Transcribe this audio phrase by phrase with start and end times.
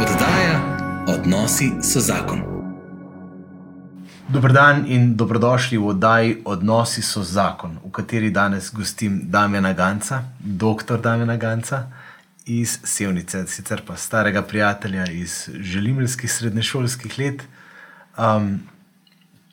[0.00, 0.76] Oddaja
[1.08, 2.42] Odnosi so zakon.
[4.28, 10.22] Dober dan in dobrodošli v oddaji Odnosi so zakon, v kateri danes gostim Damjana Ganca,
[10.40, 10.98] dr.
[11.00, 11.86] Damjana Ganca
[12.46, 17.42] iz Sevnice, sicer pa starega prijatelja iz želimeljskih srednješolskih let.
[18.18, 18.60] Um,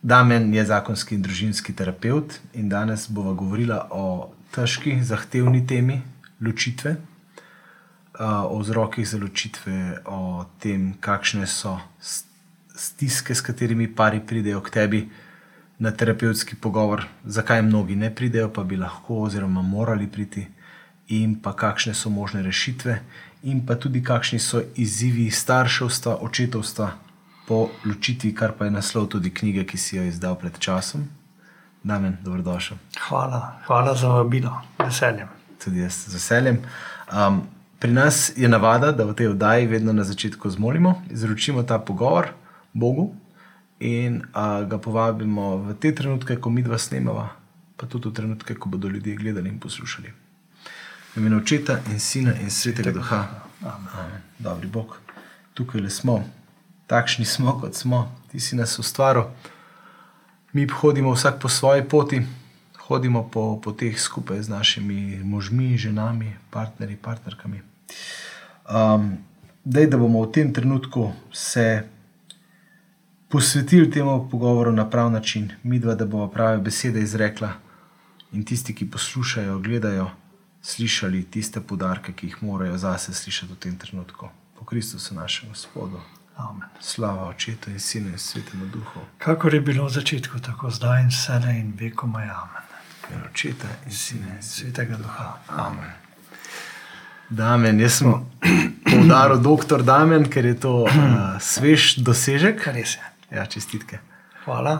[0.01, 6.01] Damien je zakonski in družinski terapeut in danes bomo govorili o težki, zahtevni temi
[6.41, 6.95] ločitve,
[8.21, 11.79] o vzrokih za ločitve, o tem, kakšne so
[12.75, 15.09] stiske, s katerimi pari pridejo k tebi
[15.79, 20.45] na terapevtski pogovor, zakaj mnogi ne pridejo, pa bi lahko oziroma morali priti,
[21.07, 22.99] in pa kakšne so možne rešitve,
[23.43, 26.91] in pa tudi kakšni so izzivi starševstva, očetovstva
[27.47, 31.09] po ločitvi, kar pa je naslov tudi knjige, ki si jo izdal pred časom.
[31.83, 32.77] Damen, dobrodošel.
[33.07, 35.27] Hvala, hvala za vabilo, veseljem.
[35.63, 36.61] Tudi jaz z veseljem.
[37.09, 37.41] Um,
[37.81, 42.27] pri nas je navada, da v tej oddaji vedno na začetku zmolimo, izročimo ta pogovor
[42.73, 43.15] Bogu
[43.79, 47.31] in uh, ga povabimo v te trenutke, ko mi dva snemava,
[47.77, 50.13] pa tudi v trenutke, ko bodo ljudje gledali in poslušali.
[51.15, 53.49] V imenu očeta in sina in svetega duha.
[53.65, 54.21] Amen.
[54.37, 55.01] Dobri Bog,
[55.53, 56.21] tukaj le smo,
[56.85, 59.33] takšni smo, kot smo, ti si nas ustvaril.
[60.53, 62.21] Mi hodimo vsak po svoji poti,
[62.77, 67.70] hodimo po poteh skupaj z našimi možmi, ženami, partnerji, partnerkami.
[68.69, 69.17] Um,
[69.63, 71.83] dej, da bomo v tem trenutku se
[73.29, 77.53] posvetili temu pogovoru na prav način, mi dva, da bomo prave besede izrekla
[78.31, 80.09] in tisti, ki poslušajo, gledajo,
[80.61, 84.29] slišali tiste podarke, ki jih morajo zase slišati v tem trenutku.
[84.59, 85.99] Po Kristusu, našemu Gospodu.
[86.37, 86.69] Amen.
[86.79, 89.01] Slava očetu in sinu in svetemu duhu.
[89.17, 92.63] Kakor je bilo v začetku, tako zdaj in vse in veko maj amen.
[93.11, 95.39] In očeta in sina in Svetega duha.
[95.47, 95.91] Amen.
[97.31, 98.11] Damen, jaz sem
[98.83, 100.91] poudaril doktor Damen, ker je to uh,
[101.39, 102.59] svež dosežek.
[102.75, 103.05] Res je.
[103.31, 104.01] Ja, čestitke.
[104.43, 104.73] Hvala.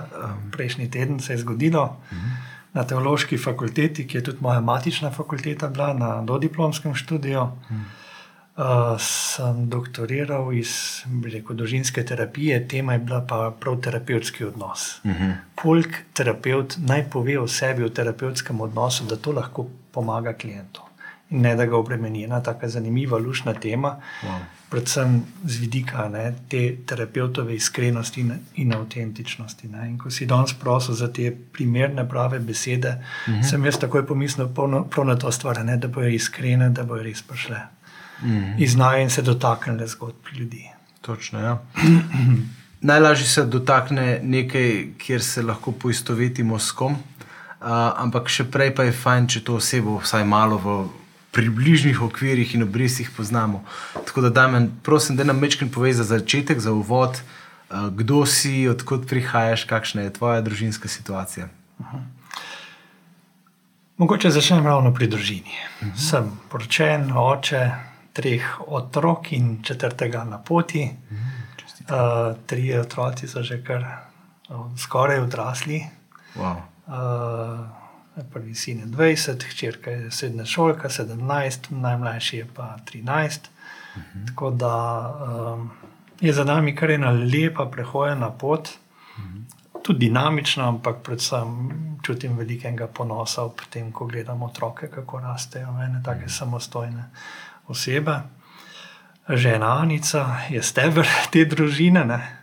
[0.51, 2.01] Prejšnji teden se je zgodilo
[2.75, 7.47] na teološki fakulteti, ki je tudi moja matična fakulteta bila na dodiplomskem študiju.
[8.51, 14.99] Uh, sem doktoriral iz rekel, družinske terapije, tema je bila pa prav terapevtski odnos.
[15.03, 15.33] Uh -huh.
[15.55, 20.90] Polk terapeut naj pove o sebi v terapevtskem odnosu, da to lahko pomaga klientu in
[21.31, 22.23] ne da ga obremeni.
[22.23, 24.39] Ena tako zanimiva, lušna tema, Wow.
[24.69, 29.67] predvsem z vidika ne, te terapeutove iskrenosti in, in avtentičnosti.
[29.67, 29.89] Ne.
[29.89, 32.89] In ko si danes prosil za te primerne, prave besede,
[33.27, 33.49] uh -huh.
[33.49, 37.03] sem jaz takoj pomislil na, prav na to stvar, ne, da bojo iskrene, da bojo
[37.03, 37.57] res prišle.
[38.21, 38.53] Uh -huh.
[38.57, 40.69] In znajo in se dotaknile zgodb ljudi.
[41.01, 41.61] Točno, ja.
[42.81, 46.97] Najlažje se dotakne nekaj, kjer se lahko poistovetimo s kom, uh,
[47.95, 51.00] ampak še prej pa je fajn, če to osebo vsaj malo v
[51.31, 53.63] približnih okvirih in obrisih poznamo.
[53.93, 57.21] Tako da, Damen, prosim, da nam večkrat povej za začetek, za uvod,
[57.69, 61.47] uh, kdo si, odkot prihajaš, kakšna je tvoja družinska situacija.
[63.97, 65.55] Mogoče začnem ravno pri družini.
[65.81, 66.09] Uh -huh.
[66.09, 67.71] Sem poročen, oče
[68.13, 70.89] treh otrok in četrtega na poti.
[71.11, 72.31] Uh -huh.
[72.31, 73.85] uh, trije otroci so že kar
[74.49, 75.85] uh, skoraj odrasli.
[76.35, 76.55] Wow.
[76.87, 77.80] Uh,
[78.33, 83.39] prvi sin je 20, hčerka je srednja šolka, 17, najmlajši je pa 13.
[83.95, 84.27] Uh -huh.
[84.27, 85.05] Tako da
[85.53, 85.71] um,
[86.21, 88.69] je za nami kar ena lepa prehojena pot.
[89.83, 91.69] Tudi dinamično, ampak predvsem
[92.03, 97.09] čutim velikega ponosa ob tem, ko gledam otroke, kako rastejo, ene tako samostojne
[97.67, 98.19] osebe.
[99.29, 102.05] Žena Anica je steber te družine.
[102.05, 102.40] Ne?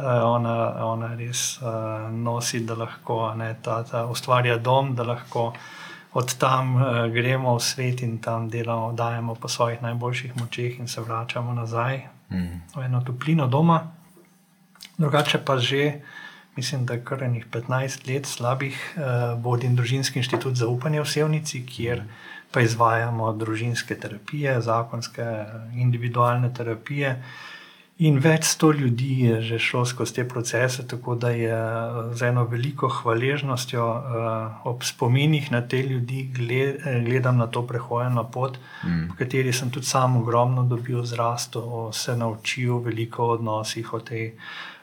[0.00, 5.50] Uh, ona, ona res uh, nosi, da lahko ne, ta, ta ustvarja dom, da lahko
[6.16, 10.88] od tam uh, gremo v svet in tam delamo, dajemo po svojih najboljših močeh in
[10.88, 12.00] se vračamo nazaj
[12.30, 12.56] mm.
[12.74, 13.82] v eno toplino doma.
[14.96, 16.00] Drugače pa že,
[16.56, 21.66] mislim, da kar enih 15 let slabih uh, vodim družinski inštitut za upanje v Sevnici,
[21.66, 22.02] kjer
[22.50, 25.26] pa izvajamo družinske terapije, zakonske,
[25.76, 27.22] individualne terapije.
[28.00, 31.56] In več sto ljudi je že šlo skozi te procese, tako da je
[32.16, 38.24] z eno veliko hvaležnostjo uh, ob spominih na te ljudi gled, gledam na to prehojeno
[38.32, 39.10] pot, mm.
[39.10, 44.32] v kateri sem tudi sam ogromno dobil zrasto, se naučil veliko o odnosih, o tej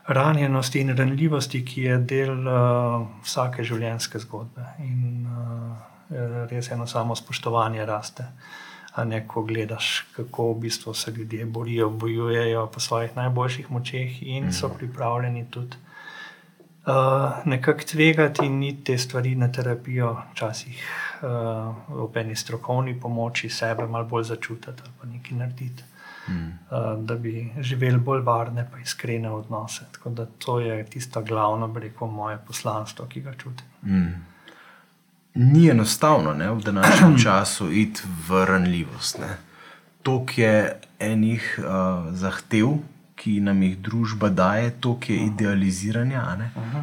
[0.08, 4.70] ranjenosti in ranljivosti, ki je del uh, vsake življenjske zgodbe.
[4.86, 8.67] In uh, res eno samo spoštovanje raste a
[9.06, 14.54] ne ko gledaš, kako v bistvu se ljudje borijo, bojujejo po svojih najboljših močeh in
[14.54, 15.78] so pripravljeni tudi
[16.88, 16.94] uh,
[17.46, 20.84] nekako tvegati in iti te stvari na terapijo, včasih
[21.22, 25.84] uh, ob eni strokovni pomoči sebe malo bolj začutiti ali pa nekaj narediti.
[26.30, 26.34] Mm.
[26.34, 29.86] Uh, da bi živeli bolj varne, pa iskrene odnose.
[29.92, 33.66] Tako da to je tisto glavno, reko, moje poslanstvo, ki ga čutim.
[33.84, 34.37] Mm.
[35.38, 39.20] Ni enostavno ne, v današnjem času iti v ranljivost.
[40.04, 42.78] To je enih uh, zahtev,
[43.18, 46.22] ki nam jih družba daje, to je idealiziranje.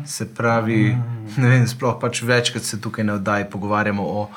[0.07, 0.97] Se pravi,
[1.37, 4.29] ne vem, sploh pač večkrat se tukaj na oddaji pogovarjamo o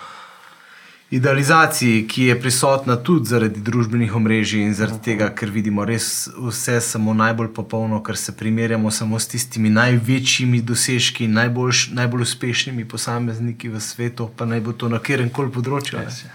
[1.09, 6.81] idealizaciji, ki je prisotna tudi zaradi družbenih omrežij in zaradi tega, ker vidimo res vse
[6.83, 13.69] samo najbolj popolno, ker se primerjamo samo s tistimi največjimi dosežki, najbolj, najbolj uspešnimi posamezniki
[13.69, 16.01] v svetu, pa naj bo to na kjerem koli področju.
[16.04, 16.25] Res,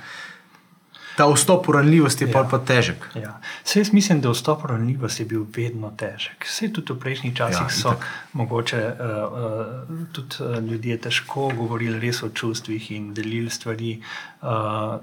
[1.17, 2.45] ta vstop v ranljivost je ja.
[2.51, 3.09] pa težek.
[3.15, 3.41] Ja.
[3.75, 6.47] Jaz mislim, da vstop v ranljivost je bil vedno težek.
[6.49, 7.95] Vse tudi v prejšnjih časih ja, so
[8.33, 8.97] mogoče uh,
[9.33, 14.01] uh, tudi uh, ljudje težko govorili res o čustvih in delili stvari.
[14.43, 14.49] Uh,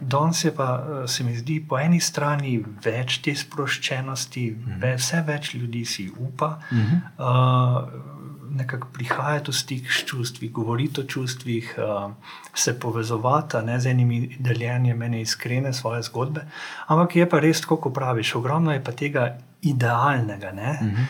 [0.02, 0.70] Danes je pa,
[1.08, 4.96] se mi zdi, po eni strani več te sproščenosti, mm -hmm.
[4.98, 6.60] vse več ljudi si upa.
[6.72, 7.02] Mm -hmm.
[7.18, 8.20] uh,
[8.52, 12.12] nekako prihajati v stik s čustvi, govoriti o čustvih, uh,
[12.54, 16.46] se povezovati ne, z enimi deljenji, meni iskrene svoje zgodbe.
[16.88, 20.52] Ampak je pa res, kot praviš, ogromno je pa tega idealnega.
[20.52, 21.06] Ne, uh -huh.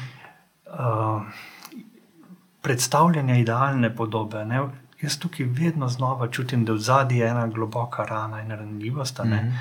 [1.17, 1.21] uh,
[2.61, 4.45] predstavljanja idealne podobe.
[4.45, 4.61] Ne,
[5.01, 9.25] jaz tukaj vedno znova čutim, da v zadnji je ena globoka rana in ranljivost, uh
[9.25, 9.51] -huh.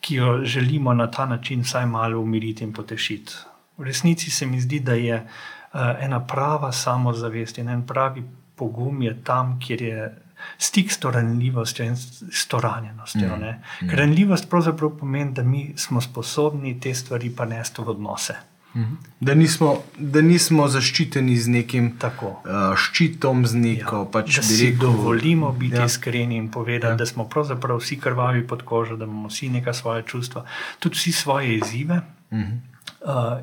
[0.00, 3.32] ki jo želimo na ta način vsaj malo umiriti in potešiti.
[3.78, 5.26] V resnici se mi zdi, da je.
[5.74, 8.24] Eh, ena prava samozavest in en pravi
[8.54, 10.10] pogum je tam, kjer je
[10.58, 11.96] stik s to ranljivostjo in
[12.32, 13.36] s to ranjenostjo.
[13.36, 13.44] Mm.
[13.86, 13.90] Mm.
[13.90, 18.34] Ranljivost pravzaprav pomeni, da mi smo sposobni te stvari pa nesti v odnose.
[18.74, 18.94] Mhm.
[19.20, 22.28] Da nismo, da nismo zaščiteni z nekim Tako.
[22.44, 25.84] Uh, ščitom, z neko ja, pač da si rekel, dovolimo biti ja.
[25.90, 26.96] iskreni in povedati, ja.
[26.96, 30.44] da smo pravzaprav vsi krvavi pod kožo, da imamo vsi neka svoje čustva,
[30.78, 32.00] tudi vsi svoje izzive.
[32.32, 32.42] Mhm.
[32.42, 32.69] Uh,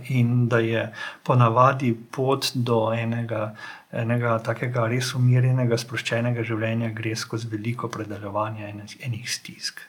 [0.09, 0.93] in da je
[1.23, 3.55] ponavadi pot do enega,
[3.91, 9.81] enega takega res umirjenega, sproščenega življenja, gre skozi veliko predelovanja en, enih stisk.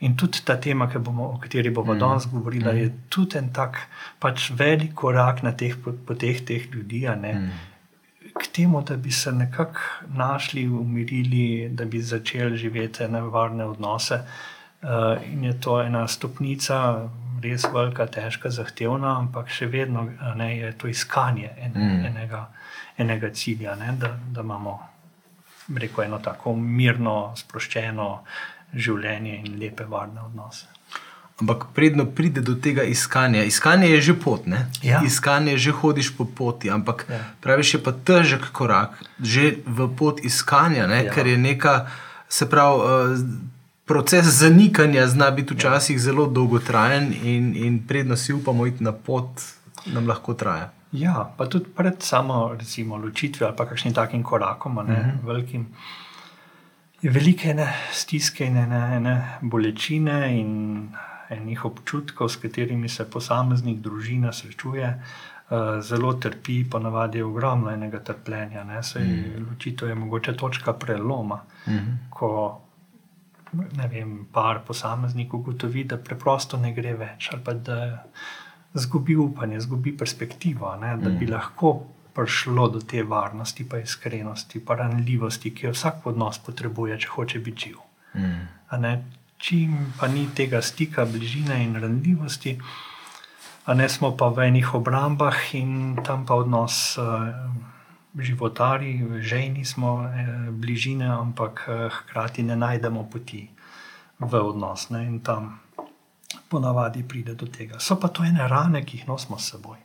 [0.00, 1.98] In tudi ta tema, bomo, o kateri bomo mm.
[1.98, 2.78] danes govorili, mm.
[2.78, 3.78] je tudi en tak
[4.20, 7.06] pač velik korak na teh poteh teh ljudi.
[7.06, 7.52] Mm.
[8.32, 14.22] K temu, da bi se nekako našli, umirili, da bi začeli živeti nevarne odnose.
[14.82, 17.08] Uh, in je to ena stopnica,
[17.42, 20.06] res velika, težka, zahtevna, ampak še vedno
[20.38, 22.04] ne, je to iskanje en, mm.
[22.12, 22.46] enega,
[22.98, 24.78] enega cilja, ne, da, da imamo
[25.78, 28.08] reko, eno tako mirno, sproščeno
[28.72, 30.68] življenje in lepe, varne odnose.
[31.42, 33.42] Ampak predno pride do tega iskanja.
[33.48, 34.44] Iskanje je že pot,
[34.82, 35.00] ja.
[35.02, 37.18] iskanje je že hodiš po poti, ampak ja.
[37.42, 41.10] praviš, je pa težek korak, že v pot iskanja, ja.
[41.10, 41.88] ker je neka,
[42.28, 43.50] se pravi.
[43.92, 49.42] Proces zanikanja zna biti včasih zelo dolgotrajen, in, in predno si upamo iti na pot,
[49.86, 50.70] nam lahko traja.
[50.92, 55.10] Ja, pa tudi pred samo recimo, ločitvijo ali pa kakšnim takim korakom, ne, uh mhm.
[55.10, 55.26] -huh.
[55.26, 55.66] velikim.
[57.02, 60.88] Je velike ne, stiske in ne, ne, bolečine in
[61.28, 65.02] enih občutkov, s katerimi se posameznik, družina srečuje,
[65.50, 68.64] uh, zelo trpi, ponavadi je ogromno enega trpljenja.
[68.64, 69.46] Ne, sej, mm.
[69.50, 71.98] Ločitev je mogoče točka preloma, mm.
[72.10, 72.60] ko
[73.52, 77.78] ne vem, par posameznikov ugotovi, da preprosto ne gre več, ali pa da
[78.74, 81.32] izgubi upanje, izgubi perspektivo, ne, da bi mm.
[81.32, 81.72] lahko
[82.12, 87.42] prišlo do te varnosti, pa iskrenosti, pa ranljivosti, ki jo vsak odnos potrebuje, če hoče
[87.44, 87.82] biti živ.
[88.14, 89.04] Mm.
[89.42, 92.56] Čim pa ni tega stika, bližine in ranljivosti,
[93.66, 96.98] a ne smo pa v enih obrambah in tam pa odnos.
[96.98, 97.71] Uh,
[98.18, 103.48] životari, žejni smo eh, bližine, ampak eh, hkrati ne najdemo poti
[104.18, 104.90] v odnos.
[104.90, 105.06] Ne?
[105.06, 105.60] In tam
[106.48, 107.80] ponavadi pride do tega.
[107.80, 109.78] So pa to ene rane, ki jih nosimo s seboj.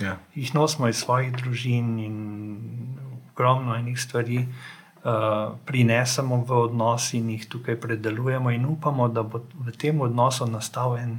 [0.00, 0.16] Ja.
[0.34, 2.16] Jih nosimo iz svojih družin in
[3.32, 4.46] ogromno enih stvari.
[5.02, 10.46] Uh, prinesemo v odnos in jih tukaj predelujemo, in upamo, da bo v tem odnosu
[10.46, 11.16] nastal en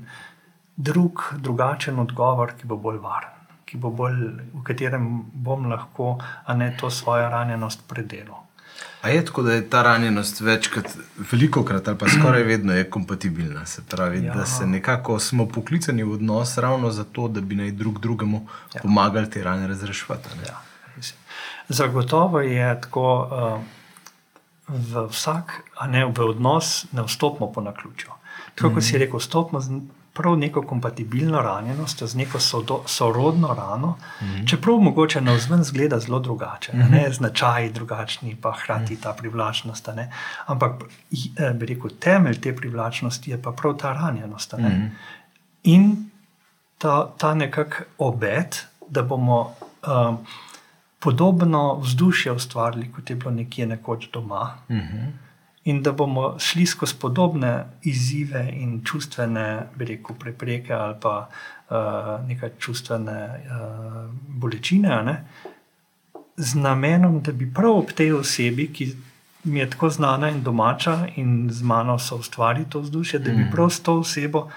[0.80, 3.33] drug, drugačen odgovor, ki bo bolj varen
[3.78, 4.18] bolj,
[4.54, 6.18] v katerem bom lahko
[6.56, 8.44] ne, to svojo ranjenost predelal.
[9.02, 10.86] A je tako, da je ta ranjenost večkrat,
[11.32, 13.66] veliko krat ali pa skoraj vedno je kompatibilna?
[13.66, 14.34] Se pravi, ja.
[14.34, 18.82] da se nekako smo poklicani v odnos ravno zato, da bi naj drug drugemu ja.
[18.82, 20.14] pomagali te rane razrešiti.
[20.48, 20.62] Ja,
[21.70, 23.62] Zagotovo je tako, uh,
[24.68, 28.10] v vsak, a ne v odnos, ne vstopimo po naključju.
[28.56, 28.76] Tako mm -hmm.
[28.76, 29.00] kot si mhm.
[29.00, 29.60] rekel, vstopimo
[30.14, 33.88] prav neko kompatibilno ranjenost, z neko sodo, sorodno rano,
[34.22, 34.50] mm -hmm.
[34.50, 37.14] čeprav mogoče na vzven zgleda zelo drugače, mm -hmm.
[37.14, 39.90] značaji drugačni, pa hkrati ta privlačnost.
[39.96, 40.12] Ne?
[40.46, 40.72] Ampak
[41.38, 44.54] eh, bi rekel, temelj te privlačnosti je pa prav ta ranjenost.
[44.54, 44.90] Mm -hmm.
[45.64, 46.10] In
[46.78, 49.56] ta, ta nekakšen obet, da bomo.
[49.88, 50.18] Um,
[51.00, 54.98] Podobno vzdušje ustvarili, kot je bilo nekje nekoč doma, uh mhm.
[54.98, 55.08] -huh
[55.66, 61.30] in da bomo šli skozi podobne izzive in čustvene, bi rekel, prepreke ali pa
[61.70, 61.76] uh,
[62.28, 65.24] neke čustvene uh, bolečine, ne?
[66.38, 68.92] z namenom, da bi prav ob tej osebi, ki
[69.44, 73.38] mi je tako znana in domača in z mano so ustvarili to vzdušje, da bi
[73.38, 73.52] mhm.
[73.52, 74.50] prav s to osebo.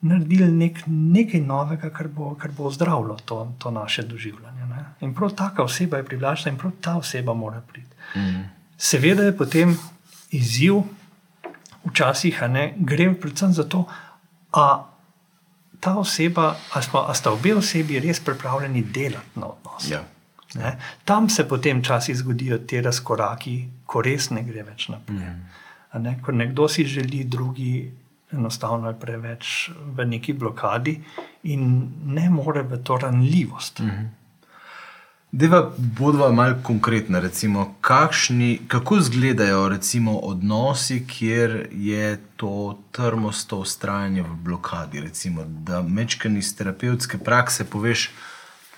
[0.00, 4.66] Naredili nek, nekaj novega, kar bo, kar bo zdravilo to, to naše doživljanje.
[4.66, 4.84] Ne?
[5.00, 7.96] In prav taka oseba je privlačna, in prav ta oseba mora priti.
[8.16, 8.44] Mm.
[8.76, 9.76] Seveda je potem
[10.36, 10.82] izziv,
[11.86, 13.86] včasih ne, gre predvsem za to,
[14.54, 14.68] da
[15.80, 19.90] ta oseba, ali sta obe osebi res pripravljeni delati na odnos.
[19.90, 20.02] Ja.
[20.54, 25.18] Ne, tam se potem včasih zgodijo te razkoraki, ko res ne gre več naprej.
[25.18, 26.02] Mm.
[26.02, 27.90] Ne, ko nekdo si želi, drugi
[28.32, 30.96] enostavno je preveč v neki blokadi
[31.52, 33.80] in ne more v to ranljivost.
[33.80, 34.08] Mm.
[35.32, 44.22] Deva bodva malo konkretna, recimo, kakšni, kako izgledajo recimo, odnosi, kjer je to trmosto ustrajanje
[44.22, 45.00] v blokadi.
[45.00, 48.10] Recimo, da mečkani iz terapevtske prakse poveš,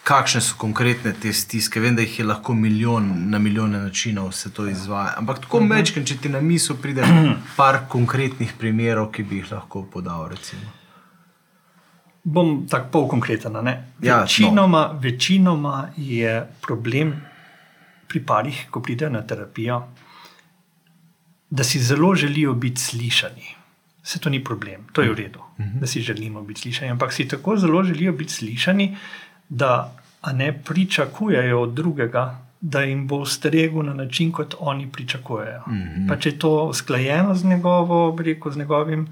[0.08, 1.80] kakšne so konkretne te stiske.
[1.80, 5.14] Vem, da jih je lahko milijon na milijone načinov se to izvaja.
[5.16, 5.68] Ampak tako mhm.
[5.68, 7.04] mečkani, če ti na misel pride
[7.56, 10.28] par konkretnih primerov, ki bi jih lahko podal.
[10.32, 10.87] Recimo.
[12.24, 13.56] Bom tako pol konkreten.
[14.02, 14.98] Ja, večinoma, no.
[15.00, 17.14] večinoma je problem
[18.08, 19.82] pri parih, ko pridejo na terapijo,
[21.50, 23.54] da si zelo želijo biti slišani.
[24.02, 25.76] Vse to ni problem, to je v redu, uh mhm.
[25.76, 25.80] -huh.
[25.80, 26.90] da si želimo biti slišani.
[26.90, 28.96] Ampak si tako zelo želijo biti slišani,
[29.48, 29.94] da
[30.32, 35.62] ne pričakujejo od drugega, da jim bo ustregel na način, kot oni pričakujejo.
[35.66, 35.82] Uh mhm.
[35.82, 36.08] -huh.
[36.08, 39.08] Pa če je to usklajeno z, njegovo, rekel, z njegovim.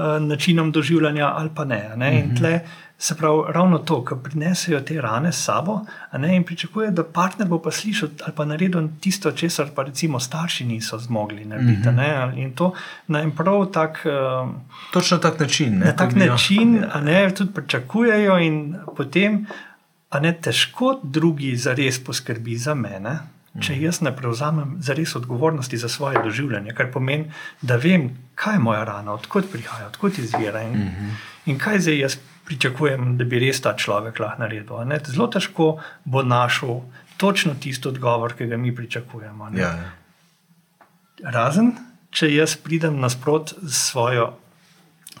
[0.00, 1.92] Eh, načinom doživljanja, ali pa ne.
[1.96, 2.18] ne?
[2.18, 2.36] In mhm.
[2.36, 2.60] tle
[2.98, 5.80] se pravi ravno to, ki prinesejo te rane s sabo
[6.12, 6.36] ne?
[6.36, 10.64] in pričakuje, da partner bo pa slišal ali pa naredil tisto, česar pa recimo starši
[10.64, 11.88] niso zmogli narediti.
[11.88, 12.38] Uh -huh.
[12.38, 12.72] In to
[13.06, 14.06] na en prav tak.
[14.06, 14.50] Uh,
[14.92, 15.78] Točno tak način.
[15.78, 15.86] Ne?
[15.86, 19.46] Na tak način, a ne tudi pričakujejo, in potem,
[20.10, 23.18] a ne težko drugi za res poskrbi za mene.
[23.58, 28.62] Če jaz ne prevzamem zares odgovornosti za svoje doživljanje, kar pomeni, da vem, kaj je
[28.62, 30.78] moja rana, odkot prihaja, odkot izvira in, uh.
[30.78, 31.16] -huh.
[31.46, 34.84] in kaj zdaj jaz pričakujem, da bi res ta človek lahko naredil.
[34.86, 35.00] Ne?
[35.06, 36.80] Zelo težko bo našel
[37.16, 39.50] točno tisto odgovor, ki ga mi pričakujemo.
[39.54, 39.90] Ja, ja.
[41.30, 41.72] Razen,
[42.10, 44.32] če jaz pridem nasprot s svojo,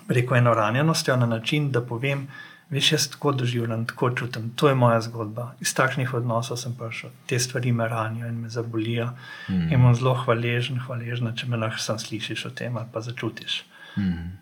[0.08, 4.68] reko, eno ranjenostjo na način, da povem, da Veš, jaz tako doživljam, tako čutim, to
[4.68, 5.54] je moja zgodba.
[5.60, 9.08] Iz takšnih odnosov sem prišel, te stvari me ranijo in me zabolijo.
[9.48, 9.72] Mm.
[9.72, 13.64] In bom zelo hvaležen, hvaležen, če me lahko sam slišiš o tem ali pa začutiš.
[13.96, 14.32] Mm.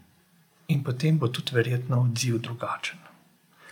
[0.69, 2.99] In potem bo tudi verjetno odziv drugačen.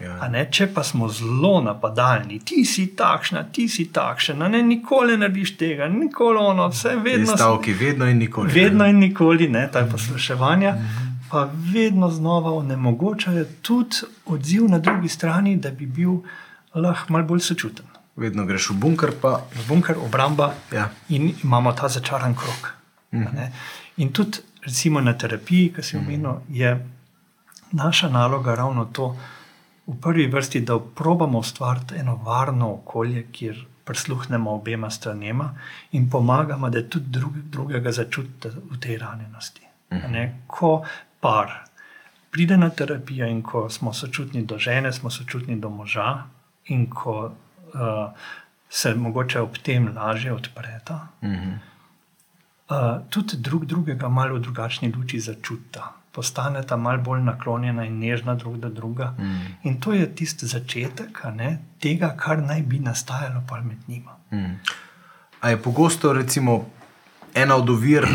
[0.00, 0.28] Ja.
[0.28, 5.24] Ne, če pa smo zelo napadalni, ti si takšna, ti si takšna, ne, nikoli ne
[5.24, 7.36] narediš tega, nikoli ono, vse vedno.
[7.36, 8.52] Stavki, vedno in nikoli.
[8.52, 10.72] Vedno in nikoli, ne, ta posluševanja.
[10.72, 11.05] Mm
[11.36, 16.14] pa vedno znova onemogočajo tudi odziv na drugi strani, da bi bil
[16.74, 17.84] lahko malo bolj sočuten.
[18.16, 20.88] Vedno greš v bunker, pa v bunker, obramba ja.
[21.08, 22.72] in imamo ta začaran krok.
[23.12, 23.52] Mhm.
[23.96, 26.54] In tudi, recimo, na terapiji, ki si omenil, mhm.
[26.54, 26.86] je
[27.72, 29.12] naša naloga ravno to,
[29.86, 35.52] v prvi vrsti, da probamo ustvariti eno varno okolje, kjer prisluhnemo obema stranema
[35.92, 39.66] in pomagamo, da tudi drug, drugega začutite v tej ranjenosti.
[39.92, 40.32] Mhm.
[40.46, 40.84] Ko
[41.20, 41.66] par
[42.36, 46.24] pride na terapijo in ko smo sočutni do žene, smo sočutni do moža,
[46.66, 48.10] in ko uh,
[48.68, 51.54] se mogoče ob tem lažje odpreta, mm -hmm.
[52.68, 55.92] uh, tudi drug drugega malo v drugačni luči začuta.
[56.12, 59.14] Postaneta malo bolj naklonjena in nežna drug do druga.
[59.18, 59.40] Mm.
[59.62, 64.16] In to je tisti začetek ne, tega, kar naj bi nastajalo med njima.
[64.32, 64.60] Mm.
[65.40, 66.64] Ali je pogosto, recimo,
[67.34, 68.06] ena od ovir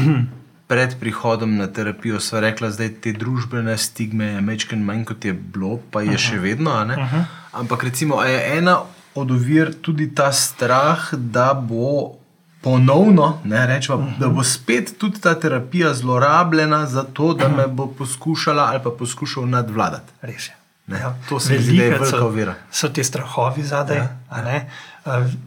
[0.71, 5.33] pred prihodom na terapijo sva rekla, da te družbene stigme je nekaj manj kot je
[5.33, 6.29] bilo, pa je uh -huh.
[6.29, 6.71] še vedno.
[6.71, 7.23] Uh -huh.
[7.51, 8.77] Ampak recimo, je ena
[9.15, 12.15] od ovir tudi ta strah, da bo
[12.61, 14.19] ponovno, ne, rečemo, uh -huh.
[14.19, 17.57] da bo spet tudi ta terapija zlorabljena za to, da uh -huh.
[17.57, 20.11] me bo poskušala ali pa poskušal nadvladati.
[20.21, 20.55] Res je.
[20.87, 22.55] Ja, to se mi zdi, da je velika ovira.
[22.71, 23.97] So ti strahovi zadaj.
[23.97, 24.17] Ja.
[24.31, 24.37] Uh,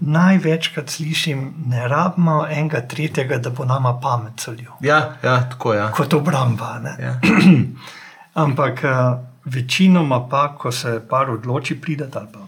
[0.01, 4.73] največkrat slišim, ne rabimo enega tretjega, da bo nama pamet celil.
[4.81, 5.79] Ja, ja, tako je.
[5.79, 5.91] Ja.
[5.95, 6.81] Kot obramba.
[6.99, 7.21] Ja.
[8.45, 12.47] Ampak uh, večinoma pa, ko se par odloči priti ali pa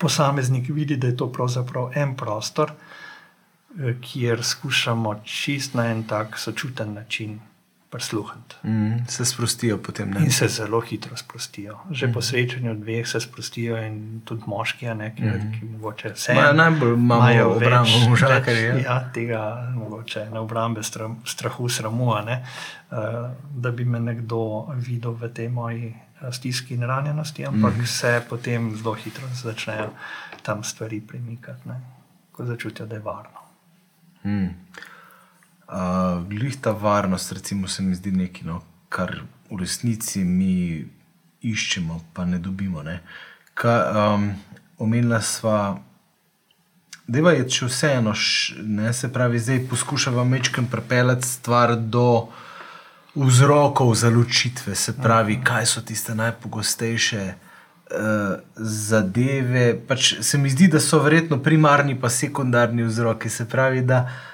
[0.00, 6.38] posameznik vidi, da je to pravzaprav en prostor, eh, kjer skušamo čist na en tak
[6.38, 7.40] sočuten način
[7.90, 8.54] prisluhniti.
[8.62, 10.10] Mm, se sprostijo potem.
[10.10, 10.20] Ne?
[10.24, 11.78] In se zelo hitro sprostijo.
[11.90, 12.12] Že mm.
[12.12, 15.52] po srečanju dveh se sprostijo, in tudi moški, ne, ki, mm.
[15.58, 16.34] ki mogoče vse.
[16.34, 18.82] Majo najbolj imajo obrambo moža, kar je.
[18.84, 22.44] Ja, tega mogoče na obrambe stra, strahu, sramu, ne,
[22.90, 22.96] uh,
[23.56, 27.86] da bi me nekdo videl v tej moji eh, stiski in ranjenosti, ampak mm.
[27.86, 29.90] se potem zelo hitro začnejo
[30.42, 31.80] tam stvari premikati, ne,
[32.32, 33.40] ko začutijo, da je varno.
[34.24, 34.48] Mm.
[35.70, 38.56] Uh, glih ta varnost, recimo, se mi zdi nekaj, no,
[38.88, 40.82] kar v resnici mi
[41.46, 42.82] iščemo, pa ne dobimo.
[42.82, 42.96] Ne.
[43.54, 44.24] Ka, um,
[44.82, 45.78] omenila sva,
[47.06, 48.14] da je če vseeno,
[48.66, 52.26] ne se pravi, zdaj poskušamo mečkim pripeljati stvar do
[53.14, 57.22] vzrokov za ločitve, se pravi, kaj so tiste najpogostejše.
[57.90, 63.30] Uh, zadeve, pač se mi zdi, da so verjetno primarni, pa sekundarni vzroki.
[63.30, 64.29] Se pravi, da uh,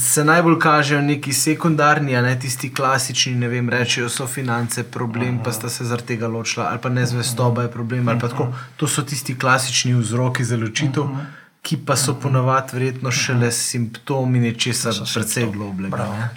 [0.00, 5.34] se najbolj kažejo neki sekundarni, a ne tisti klasični, ne vem, rečejo, so finance problem,
[5.34, 5.44] Aha.
[5.44, 8.10] pa sta se zaradi tega ločila, ali pa nezvestoba je problem.
[8.20, 11.26] Tako, to so tisti klasični vzroki za ločitev, Aha.
[11.62, 16.28] ki pa so ponavadi verjetno šele simptomi nečesa precej globlega.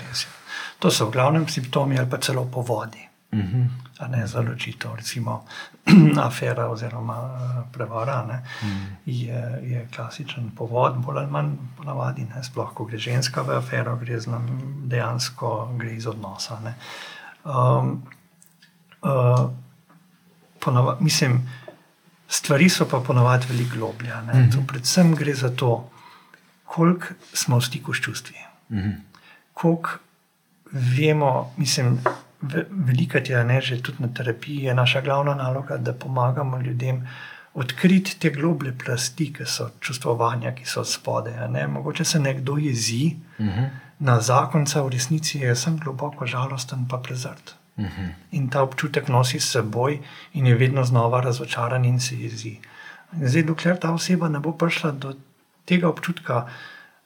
[0.79, 3.06] To so v glavnem simptomi ali pa celo povodi.
[3.31, 3.61] Uh mhm.
[3.61, 5.45] -huh a ne za ločitev, recimo
[6.27, 8.97] afera oziroma eh, prevara, ne, mm.
[9.05, 13.95] je, je klasičen povod, bolj ali manj ponavadi, ne, sploh ko gre ženska v afero,
[13.97, 14.51] gre z nami
[14.87, 16.59] dejansko gre iz odnosa.
[17.43, 18.03] Um,
[19.01, 19.49] uh,
[20.59, 21.41] ponavad, mislim,
[22.27, 24.13] stvari so pa ponavadi veliko globlje.
[24.15, 24.67] Mm -hmm.
[24.67, 25.89] Predvsem gre za to,
[26.65, 28.35] koliko smo v stiku s čustvi.
[28.69, 28.95] Mm -hmm.
[29.53, 29.89] Koliko
[30.71, 31.99] vemo, mislim,
[32.69, 37.07] veliko je, ne, že tudi na terapiji, je naša glavna naloga, da pomagamo ljudem
[37.53, 41.67] odkriti te globlje plasti, ki so čustvovanja, ki so spodaj.
[41.67, 43.59] Mogoče se nekdo jezi uh mhm.
[43.59, 43.69] -huh.
[43.99, 47.55] na zakonca, v resnici je sem globoko žalosten, pa prezrt.
[47.75, 48.01] Uh mhm.
[48.01, 48.11] -huh.
[48.31, 49.99] In ta občutek nosi s seboj
[50.33, 52.57] in je vedno znova razočaran in se jezi.
[53.13, 55.13] In zdaj, dokler ta oseba ne bo prišla do
[55.65, 56.47] tega občutka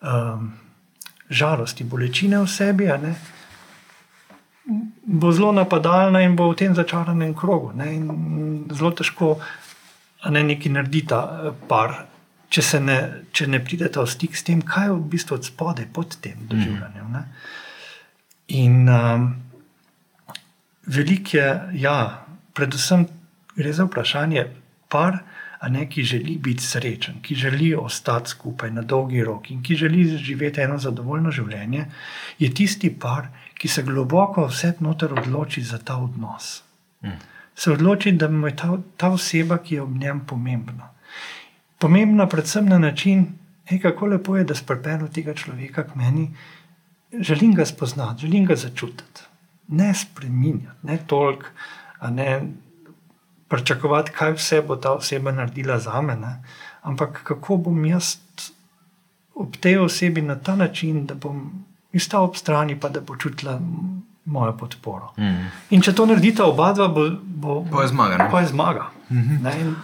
[0.02, 0.54] um,
[1.30, 3.16] žalosti, bolečine v sebi, ne,
[5.06, 7.72] bo zelo napadalna in bo v tem začaranem krogu.
[7.76, 7.92] Ne?
[8.74, 9.36] Zelo težko
[10.30, 11.96] ne nekaj narediti ta eh, par,
[12.50, 12.98] če, ne,
[13.32, 16.46] če ne pridete v stik s tem, kaj je v bistvu od spodaj pod tem
[16.52, 17.12] doživljanjem.
[17.16, 17.24] Ne?
[18.62, 19.28] In um,
[20.92, 21.48] veliko je,
[21.80, 21.98] ja,
[22.54, 23.08] predvsem
[23.56, 24.50] gre za vprašanje
[24.92, 25.24] par.
[25.62, 29.76] A ne, ki želi biti srečen, ki želi ostati skupaj na dolgi rok in ki
[29.78, 31.84] želi živeti eno zadovoljno življenje,
[32.42, 36.64] je tisti par, ki se globoko vse noter odloči za ta odnos.
[37.04, 37.20] Mm.
[37.56, 40.90] Se odloči, da je ta, ta oseba, ki je ob njem pomembna.
[41.80, 43.26] Pomembna predvsem na način,
[43.66, 46.32] hej, kako lepo je, da sprepelo tega človeka k meni,
[47.20, 49.22] želim ga spoznati, želim ga začutiti.
[49.68, 51.48] Ne spremenjati, ne toliko,
[52.10, 52.42] ne
[53.48, 56.44] pričakovati, kaj vse bo ta oseba naredila za mene,
[56.82, 58.16] ampak kako bom jaz
[59.36, 63.16] ob tej osebi na ta način, da bom in sta ob strani, pa da bo
[63.16, 63.60] čutila
[64.26, 65.14] mojo podporo.
[65.18, 65.50] Mm.
[65.70, 68.28] In če to naredita oba dva, bo, bo, bo je zmaga.
[68.32, 68.92] Bo je zmaga.
[69.10, 69.62] Mm -hmm.
[69.62, 69.76] in...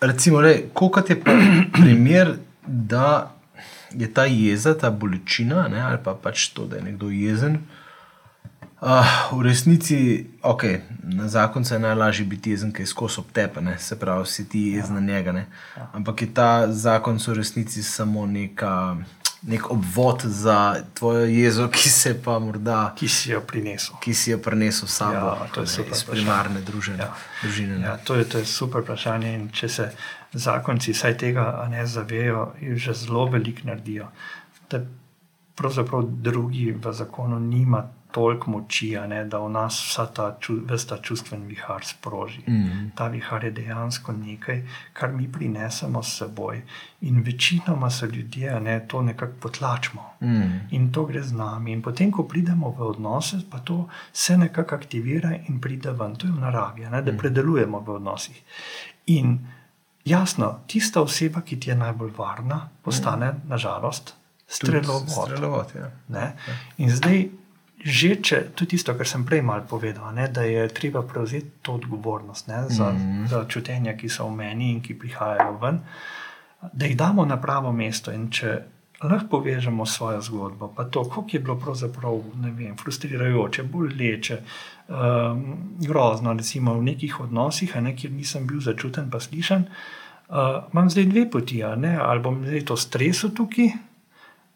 [0.00, 0.38] Recimo,
[0.74, 1.22] kako je
[1.82, 3.30] primer, da
[3.94, 7.58] je ta jeza, ta bolečina, ne, ali pa pač to, da je nekdo jezen.
[8.80, 13.98] Uh, v resnici, okay, na zakoncu je najlažje biti jezen, ker je skozi obtepe, se
[13.98, 15.00] pravi, si ti jezen ja.
[15.00, 15.32] na njega.
[15.76, 15.90] Ja.
[15.92, 18.96] Ampak je ta zakon v resnici samo neka
[19.42, 22.94] nek obvod za tvojo jezo, ki se pa morda.
[22.98, 23.96] Ki si jo prinesel.
[24.00, 25.92] Ki si jo prinesel sabo, ja, to je super.
[25.92, 26.98] Iz primarne družine.
[26.98, 27.14] Ja.
[27.42, 27.80] družine.
[27.80, 29.34] Ja, to, je, to je super vprašanje.
[29.34, 29.90] In če se
[30.32, 34.10] zakonci vsaj tega ne zavejo, že zelo veliko naredijo.
[34.70, 34.82] Da
[35.58, 37.86] pravzaprav drugi v zakonu nima
[38.18, 40.26] toliko moči, ne, da v nas vsa ta,
[40.88, 42.42] ta čustven vihar sproži.
[42.46, 42.90] Mm -hmm.
[42.94, 46.62] Ta vihar je dejansko nekaj, kar mi prinesemo s seboj.
[47.00, 50.58] In večinoma so ljudje ne, to nekako potlačimo mm -hmm.
[50.70, 51.72] in to gre z nami.
[51.72, 56.16] In potem, ko pridemo v odnose, pa to se nekako aktivira in pride ven.
[56.16, 57.18] To je v naravi, ne, da mm -hmm.
[57.18, 58.42] predelujemo v odnosih.
[59.06, 59.38] In
[60.04, 63.48] jasno, tista oseba, ki ti je najbolj varna, postane, mm -hmm.
[63.48, 64.14] nažalost,
[64.46, 65.10] strelovod.
[65.10, 65.90] strelovod ja.
[66.20, 66.32] Ja.
[66.76, 67.28] In zdaj
[67.84, 71.76] že če, tudi tisto, kar sem prej mal povedal, ne, da je treba prevzeti to
[71.78, 73.26] odgovornost ne, za, mm -hmm.
[73.28, 75.78] za čutenja, ki so v meni in ki prihajajo ven,
[76.72, 78.12] da jih damo na pravo mesto.
[78.12, 78.62] In če
[79.02, 84.38] lahko povežemo svojo zgodbo, pa to, kako je bilo pravzaprav vem, frustrirajoče, boleče,
[84.88, 85.44] um,
[85.78, 89.64] grozno, recimo v nekih odnosih, ne, kjer nisem bil začuten, pa slišan.
[90.28, 90.36] Uh,
[90.72, 93.70] imam zdaj dve poti, ali bom zdaj to stresel tukaj,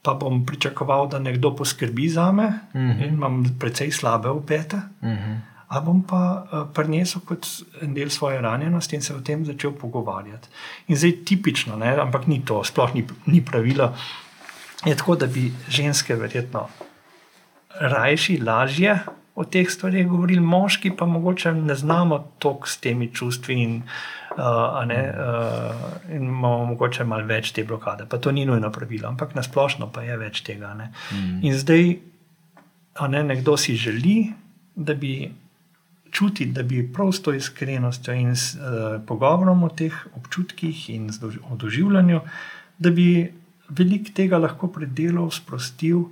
[0.03, 2.91] pa bom pričakoval, da nekdo poskrbi za me uh Mhm.
[2.91, 3.07] -huh.
[3.09, 4.77] in imam precej slabe upete.
[4.77, 5.39] Uh -huh.
[5.69, 7.47] A bom pa uh, prinesel kot
[7.83, 10.49] en del svoje ranjenosti in se o tem začel pogovarjati.
[10.89, 13.95] In zdaj tipično, ne, ampak ni to, sploh ni, ni pravilo.
[14.85, 16.69] Je tako, da bi ženske verjetno
[17.81, 18.99] rajši, lažje
[19.35, 23.83] o teh stvarih govorili, moški pa mogoče ne znamo toliko s temi čustvi in, uh,
[24.87, 25.75] ne, uh,
[26.11, 28.07] in imamo mogoče malo več te blokade.
[28.07, 30.75] Pa to ni nujno pravilo, ampak nasplošno pa je več tega.
[30.75, 30.91] Ne.
[31.43, 31.99] In zdaj,
[33.09, 34.33] ne, nekdo si želi,
[34.75, 35.33] da bi
[36.11, 41.11] čuti, da bi prav s to iskrenostjo in s uh, pogovorom o teh občutkih in
[41.11, 42.21] z- o doživljanju,
[42.79, 43.33] da bi
[43.69, 46.05] veliko tega lahko predelal, sprostil.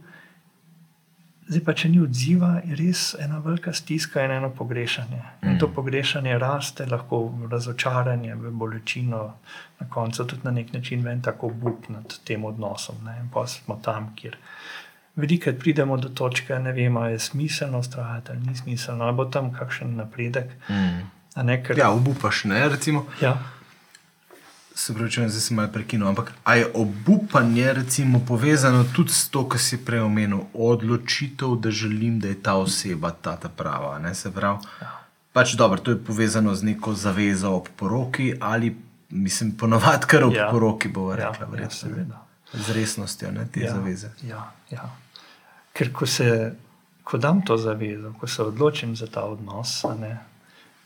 [1.50, 5.18] Zdaj pa, če ni odziva, je res ena velika stiska in eno pogrešanje.
[5.42, 9.22] In to pogrešanje raste, lahko v razočaranje, v bolečino,
[9.80, 13.02] na koncu tudi na nek način ven tako bup nad tem odnosom.
[13.04, 13.16] Ne?
[13.24, 14.36] In pa smo tam, kjer
[15.16, 19.24] velikokrat pridemo do točke, ne vemo, ali je smiselno ustrajati ali ni smiselno, ali bo
[19.24, 20.46] tam kakšen napredek.
[20.68, 21.00] Mm.
[21.46, 23.06] Ne, ker, Ja, obupaš, ne, recimo.
[23.22, 23.34] ja,
[24.74, 29.60] Se pravi, če sem malo prekinil, ampak je obupanje recimo, povezano tudi s to, kar
[29.60, 33.98] si prej omenil, odločitev, da želim, da je ta oseba ta, ta prava.
[33.98, 34.14] Ne?
[34.14, 34.58] Se pravi,
[35.32, 38.72] pač dobro, to je povezano z neko zavezo ob poroki ali,
[39.10, 40.46] mislim, ponovadi kar ob Ja.
[40.46, 40.50] ja.
[40.50, 41.88] poroki, bo ja, rekla, ja, verjetno.
[41.88, 41.94] ne.
[41.94, 42.26] seveda.
[42.54, 43.74] z resnostjo ne, te ja, ja.
[43.74, 44.10] zaveze.
[44.22, 44.90] Ja, ja.
[45.72, 46.54] Ker ko, se,
[47.04, 50.18] ko dam to zavezo, ko se odločim za ta odnos, ne,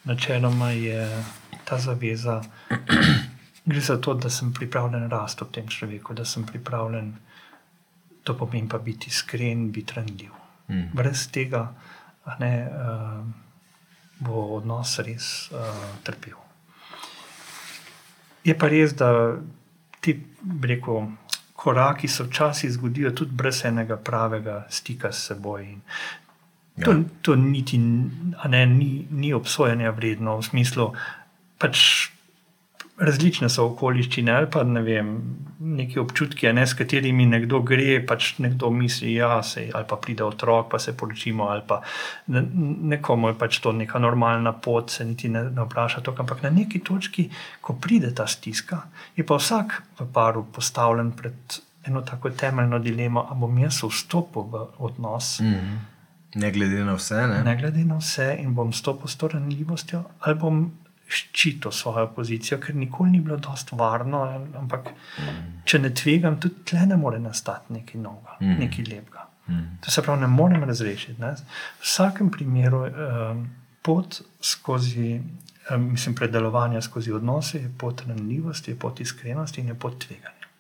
[0.05, 1.25] načeloma je
[1.65, 2.43] ta zaveza,
[3.65, 7.15] gre za to, da sem pripravljen rasti ob tem človeku, da sem pripravljen,
[8.25, 10.31] to pomeni pa biti iskren, biti ranljiv.
[10.69, 10.89] Mm.
[10.97, 11.75] Brez tega
[12.41, 13.25] ne, uh,
[14.19, 16.39] bo odnos res uh, trpel.
[18.45, 19.37] Je pa res, da
[20.01, 20.19] ti
[20.63, 21.09] rekel,
[21.57, 25.65] koraki se včasih zgodijo tudi brez enega pravega stika s seboj.
[25.65, 25.81] In
[26.85, 26.99] To, Ja.
[27.23, 27.79] to niti
[28.39, 30.91] a ne, ni, ni obsojanja vredno, v smislu,
[31.59, 32.11] pač
[32.99, 35.09] različne so okoliščine ali pa ne vem,
[35.65, 40.25] neki občutki, ne, s katerimi nekdo gre, pač nekdo misli, ja, se, ali pa pride
[40.25, 41.81] otrok, pa se poročimo, ali pa
[42.31, 42.45] ne,
[42.95, 46.53] nekomu je pač to neka normalna pot, se niti ne, ne vpraša to, ampak na
[46.55, 47.29] neki točki,
[47.61, 48.85] ko pride ta stiska,
[49.17, 54.47] je pa vsak v paru postavljen pred eno tako temeljno dilemo, ali bom jaz vstopil
[54.53, 55.41] v odnos.
[55.41, 55.83] Mm -hmm.
[56.35, 57.43] Ne glede na vse, ne.
[57.45, 60.73] Ne glede na vse, in bom stopil s to ranljivostjo, ali bom
[61.09, 64.23] ščitil svojo pozicijo, ker nikoli ni bilo dosto varno.
[64.59, 64.91] Ampak,
[65.21, 65.43] mm.
[65.69, 68.57] če ne tvegam, tudi tle ne more nastati nekaj novega, mm.
[68.65, 69.27] nekaj lepega.
[69.49, 69.67] Mm.
[69.85, 71.21] To se pravi, ne morem razrešiti.
[71.21, 71.35] Ne?
[71.37, 73.45] V vsakem primeru um,
[73.85, 75.19] pot skozi,
[75.71, 80.51] um, mislim, predelovanja skozi odnose je pot ranljivosti, je pot iskrenosti in je pot tveganja.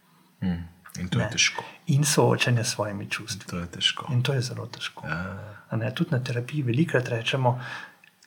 [0.42, 0.62] Mm.
[1.00, 1.24] In to ne.
[1.24, 1.28] Ne.
[1.28, 1.64] je težko.
[1.86, 3.50] In soočanje s svojimi čustvi.
[3.50, 4.06] To je težko.
[4.12, 5.06] In to je zelo težko.
[5.08, 5.22] Ja.
[5.70, 7.60] A Ne, tudi na terapiji velikokrat rečemo,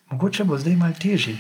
[0.09, 1.37] mogoče bo zdaj malo težje,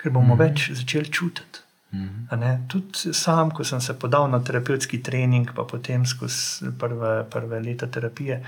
[0.00, 0.38] ker bomo mm.
[0.38, 1.62] več začeli čutiti.
[1.96, 2.38] Mm.
[2.40, 7.60] Ne, tudi sam, ko sem se podal na terapevtski trening, pa potem skozi prve, prve
[7.62, 8.40] leta terapije,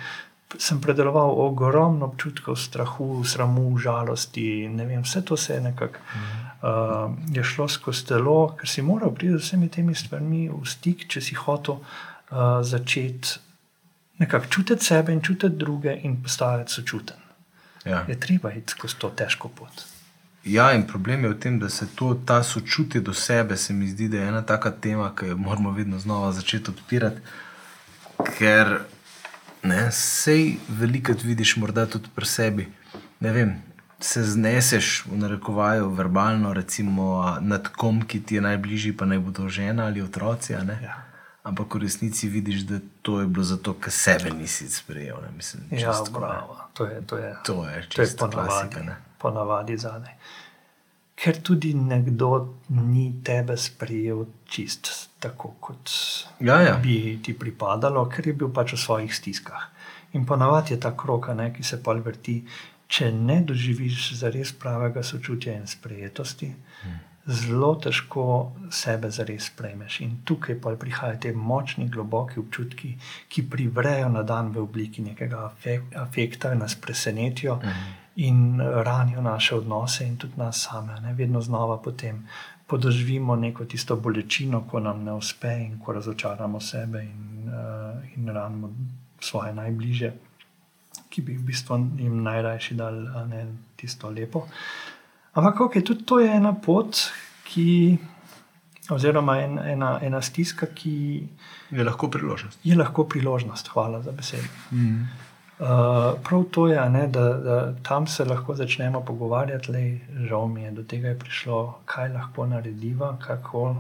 [0.59, 4.69] sem predeloval ogromno občutkov strahu, sramu, žalosti.
[4.73, 6.01] Vem, vse to se je nekako
[6.63, 11.07] uh, je šlo skozi telo, ker si moral priti z vsemi temi stvarmi v stik,
[11.09, 13.39] če si hotel uh, začeti
[14.19, 17.17] nekako čutiti sebe in čutiti druge in postajati sočuten.
[17.85, 18.05] Ja.
[18.09, 19.85] Je treba iti skozi to težko pot.
[20.53, 23.89] Ja, in problem je v tem, da se to, ta sočutje do sebe, se mi
[23.89, 27.21] zdi, da je ena taka tema, ki jo moramo vedno znova začeti odpirati.
[28.39, 28.79] Ker
[29.63, 32.69] ne, sej velikokrat vidiš, morda tudi pri sebi.
[33.21, 33.57] Ne vem,
[34.01, 39.33] se zneseš v narekovaju verbalno, recimo nad kom, ki ti je najbližji, pa naj bo
[39.33, 40.53] to žena ali otroci.
[40.53, 41.03] Ja.
[41.43, 45.17] Ampak v resnici vidiš, da to je bilo zato, ker sebe nisi sprejel.
[45.23, 45.29] Ne?
[45.37, 46.57] Mislim, Ja, bravo.
[46.75, 48.83] To je, to je, To je to je ponavadi, klasika.
[48.83, 48.97] ne.
[49.19, 50.13] ponavadi zadaj.
[51.19, 52.31] Ker tudi nekdo
[52.71, 55.91] ni tebe sprejel čist tako, kot
[56.41, 56.77] Ja, ja.
[56.79, 59.67] bi ti pripadalo, ker je bil pač v svojih stiskah.
[60.15, 62.39] In ponavadi je ta kroka, ne, ki se pol vrti,
[62.87, 67.01] če ne doživiš zares pravega sočutja in sprejetosti, hmm.
[67.27, 68.25] zelo težko
[68.71, 70.01] sebe zares sprejmeš.
[70.07, 72.95] In tukaj pa prihajajo te močni, globoki občutki,
[73.29, 77.59] ki privrejo na dan v obliki nekega afek- afekta, nas presenetijo.
[77.65, 81.01] Hmm in ranijo naše odnose in tudi nas same.
[81.01, 81.15] Ne?
[81.15, 82.27] Vedno znova potem
[82.67, 88.29] podoživimo neko tisto bolečino, ko nam ne uspe in ko razočaramo sebe in uh, in
[88.29, 88.71] ranimo
[89.21, 90.13] svoje najbližje,
[91.09, 94.47] ki bi v bistvu jim najrajši dal ne, tisto lepo.
[95.35, 96.99] Ampak okay, tudi to je ena pot,
[97.45, 97.99] ki,
[98.91, 100.95] oziroma en, ena, ena stiska, ki
[101.71, 102.61] Je lahko priložnost.
[102.65, 103.69] je lahko priložnost.
[103.69, 104.49] Hvala za besedo.
[104.73, 105.09] Mm.
[105.59, 105.67] Uh,
[106.23, 110.71] prav to je, ne, da, da tam se lahko začnemo pogovarjati, le žal mi je,
[110.71, 113.77] do tega je prišlo, kaj lahko narediva, kako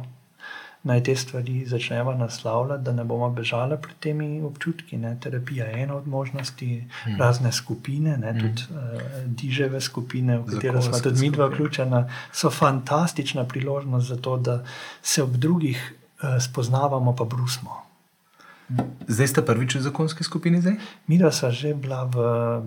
[0.82, 4.98] naj te stvari začnemo naslavljati, da ne bomo bežali pred temi občutki.
[4.98, 5.16] Ne.
[5.20, 7.16] Terapija je ena od možnosti, hmm.
[7.18, 12.50] razne skupine, ne, tudi uh, diževe skupine, v katero smo tudi mi dva vključena, so
[12.50, 14.64] fantastična priložnost za to, da
[15.02, 17.87] se ob drugih uh, spoznavamo, pa brusmo.
[19.08, 20.76] Zdaj ste prvič v zakonski skupini, zdaj?
[21.08, 22.16] Mi dva sva že bila v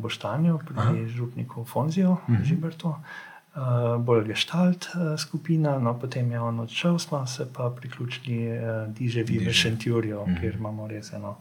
[0.02, 2.44] Boštanju, pri župniku Fonzijo, uh -huh.
[2.44, 8.50] Žibertu, uh, bolj geštalt uh, skupina, no potem je on odšel, smo se pa priključili
[8.50, 10.40] uh, Diževi v Šentjurju, uh -huh.
[10.40, 11.38] kjer imamo res eno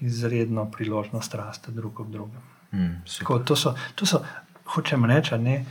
[0.00, 2.40] izredno priložnost rasti drug ob drugem.
[2.72, 4.24] Mm, Tako, to, so, to so,
[4.64, 5.64] hočem reči, ne.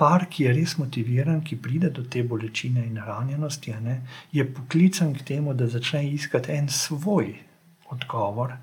[0.00, 3.98] Par, ki je res motiviran, ki pride do te bolečine in ranjenosti, ne,
[4.32, 7.34] je poklican k temu, da začne iskati en svoj
[7.92, 8.56] odgovor,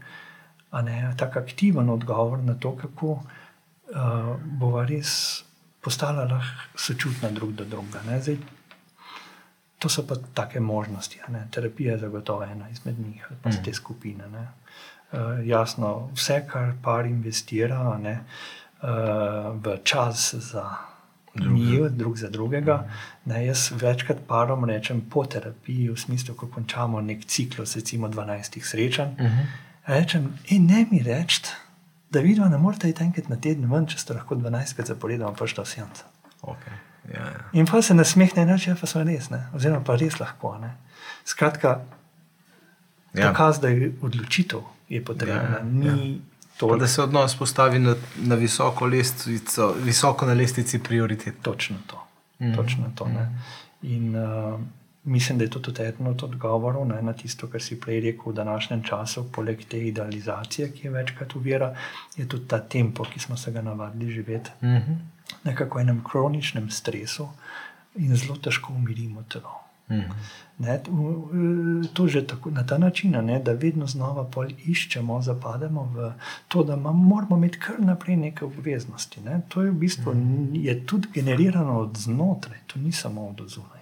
[0.84, 5.44] ne tako aktiven odgovor na to, kako uh, bova res
[5.82, 8.02] postala lahko sočutna drug do drugega.
[8.10, 8.20] ne.
[8.22, 8.38] Zdaj,
[9.80, 11.20] to so pa take možnosti.
[11.30, 11.48] ne.
[11.52, 13.64] Terapija je zagotovo ena izmed njih, ali pa mm.
[13.66, 14.30] te skupine.
[14.30, 14.48] Ne.
[15.12, 18.24] Uh, jasno, vse, kar par investira ne,
[18.82, 18.90] uh,
[19.64, 20.97] v čas za
[21.40, 22.90] njih, drug za drugega.
[23.26, 28.62] Ne, jaz večkrat parom rečem po terapiji, v smislu, ko končamo nek ciklus, recimo 12
[28.64, 29.12] srečanj.
[29.12, 29.46] Uh -huh.
[29.86, 31.42] Rečem, in ne mi reči,
[32.10, 35.34] da vidva ne morete iti enkrat na teden ven, če ste lahko 12 krat zaporedoma
[35.34, 36.04] prišli v senco.
[36.42, 36.74] Okay.
[37.14, 37.40] Ja, ja.
[37.54, 39.48] In pa se nasmehne in reče, ja, pa so res, ne?
[39.56, 40.58] oziroma pa res lahko.
[40.58, 40.76] Ne?
[41.26, 41.80] Skratka,
[43.14, 43.28] Ja.
[43.28, 46.22] dokaz, da je odločitev je potrebna, Ja, ja, ni
[46.58, 51.36] to, Pa da se odnos postavi na, na visoko, lestvico, visoko na lestvici prioritet.
[51.42, 51.96] Točno to.
[51.96, 52.08] Mm
[52.40, 52.56] Mhm.
[52.56, 53.40] Točno to ne.
[53.82, 54.60] in uh,
[55.04, 58.32] mislim, da je to tudi eden od odgovorov ne, na tisto, kar si prej rekel
[58.32, 61.76] v današnjem času, poleg te idealizacije, ki je večkrat uvira,
[62.18, 64.52] je tudi ta tempo, ki smo se ga navadili živeti.
[64.62, 64.98] Mm -hmm.
[65.44, 67.28] Nekako v enem kroničnem stresu
[67.96, 69.62] in zelo težko umirimo telo.
[69.90, 70.12] Mm -hmm.
[70.60, 70.80] Ne,
[71.94, 76.12] to že tako, na ta način, ne, da vedno znova pol iščemo, zapademo v
[76.48, 79.22] to, da ma, moramo imeti kar naprej neke obveznosti.
[79.22, 79.42] Ne.
[79.54, 80.56] To je v bistvu mm.
[80.56, 83.77] je tudi generirano od znotraj, to ni samo od zunaj.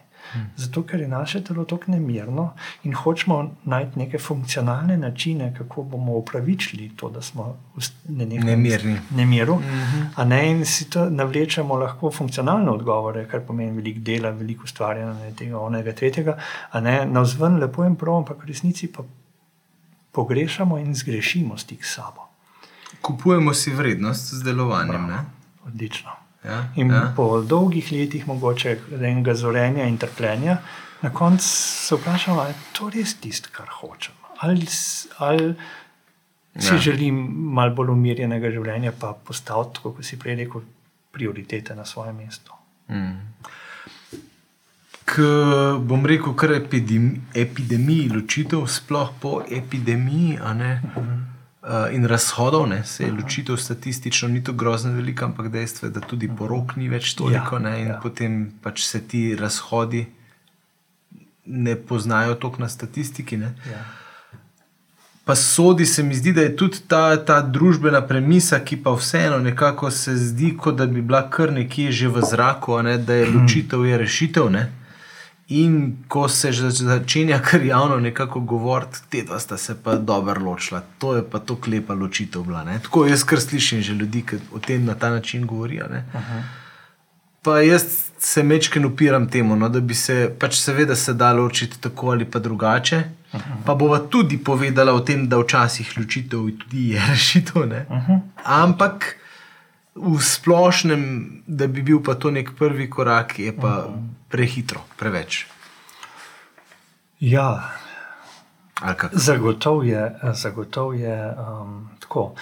[0.55, 6.13] Zato, ker je naše telo tako nemirno in hočemo najti neke funkcionalne načine, kako bomo
[6.13, 8.97] upravičili to, da smo v nenehnem Nemirni.
[9.11, 9.55] nemiru.
[9.55, 10.05] Mm -hmm.
[10.15, 15.13] A ne in si to navlečemo lahko funkcionalne odgovore, kar pomeni veliko dela, veliko ustvarjanja
[15.13, 16.38] ne, tega, onega, tretjega.
[16.73, 19.03] Ne na vzven lepo in prav, ampak v resnici pa
[20.11, 22.21] pogrešamo in zgrešimo stik s sabo.
[23.01, 25.07] Kupujemo si vrednost z delovanjem.
[25.07, 25.17] Ne?
[25.67, 26.24] Odlično.
[26.45, 27.13] Ja, In ja.
[27.15, 30.58] po dolgih letih, mogoče enega zorenja in trpljenja,
[31.01, 34.17] na koncu se vprašamo, ali je to res tisto, kar hočemo.
[34.39, 34.67] Ali,
[35.17, 35.55] ali
[36.60, 36.77] si Ja.
[36.77, 37.15] želim
[37.53, 40.62] malo bolj umirjenega življenja, pa postaviti, tako kot si prej rekel,
[41.12, 42.51] prioritete na svoje mesto.
[42.89, 43.17] Mm.
[45.05, 45.21] K,
[45.79, 51.35] bom rekel, kar epidemi, epidemiji, ločitev, sploh po epidemiji, ne, uh,
[51.91, 55.99] in razhodov, ne, se je ločitev statistično ni tako grozno velika, ampak dejstvo je, da
[55.99, 57.99] tudi porok ni več toliko, Ja, ne, in ja.
[58.04, 60.06] potem pač se ti razhodi
[61.45, 63.38] ne poznajo toliko na statistiki.
[63.38, 63.56] Ne.
[63.71, 63.86] Ja.
[65.25, 69.39] Pa sodi se mi zdi, da je tudi ta, ta družbena premisa, ki pa vseeno
[69.39, 73.30] nekako se zdi, kot da bi bila kar nekje že v zraku, ne, da je
[73.32, 74.49] ločitev je rešitev.
[74.51, 74.85] Ne?
[75.47, 75.73] In
[76.08, 80.41] ko se že zač- začenja kar javno nekako govoriti, te dva sta se pa dobro
[80.41, 82.63] ločila, to je pa to klepa ločitev bila.
[82.63, 82.79] Ne?
[82.79, 85.86] Tako jaz kar slišim že ljudi, ki o tem na ta način govorijo.
[87.41, 87.84] Pa jaz
[88.19, 92.25] se mečken upiram temu, no, da bi se, pač seveda se da ločiti tako ali
[92.25, 93.03] pa drugače.
[93.65, 97.67] Pa bova tudi povedala o tem, da včasih ločitev tudi je rešitev.
[97.67, 97.86] ne.
[98.43, 99.15] Ampak
[99.95, 101.03] v splošnem,
[101.47, 103.88] da bi bil pa to nek prvi korak, je pa
[104.29, 105.45] prehitro, preveč.
[107.19, 107.71] Ja,
[108.81, 109.17] Ali kako?
[109.17, 112.36] Zagotov je, zagotov je um, tako.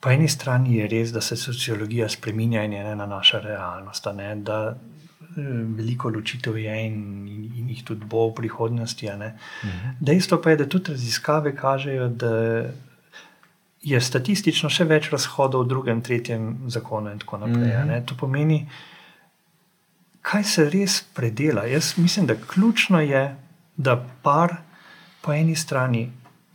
[0.00, 4.06] Po eni strani je res, da se sociologija spremenja in je ena naša realnost.
[4.14, 5.36] Ne, da eh,
[5.76, 9.06] veliko ločitev je in, in, in jih tudi bo v prihodnosti.
[9.18, 9.36] ne.
[10.00, 12.32] Dejstvo pa je, da tudi raziskave kažejo, da
[13.82, 17.72] je statistično še več razhodov v drugem, tretjem zakonu in tako naprej.
[17.72, 18.00] a ne.
[18.02, 18.68] To pomeni,
[20.22, 21.64] kaj se res predela.
[21.64, 23.22] Jaz mislim, da ključno je,
[23.78, 24.56] da par
[25.20, 26.10] po eni strani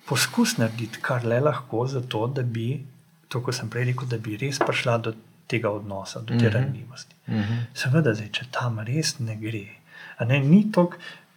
[0.05, 2.85] poskus narediti, kar le lahko, zato da bi,
[3.27, 5.13] to, kot sem prej rekel, da bi res prišla do
[5.47, 6.53] tega odnosa, do te Mhm.
[6.53, 7.15] ranljivosti.
[7.27, 7.57] Mhm.
[7.73, 9.65] Seveda, zdaj, če tam res ne gre.
[10.17, 10.89] A Ne, ni to,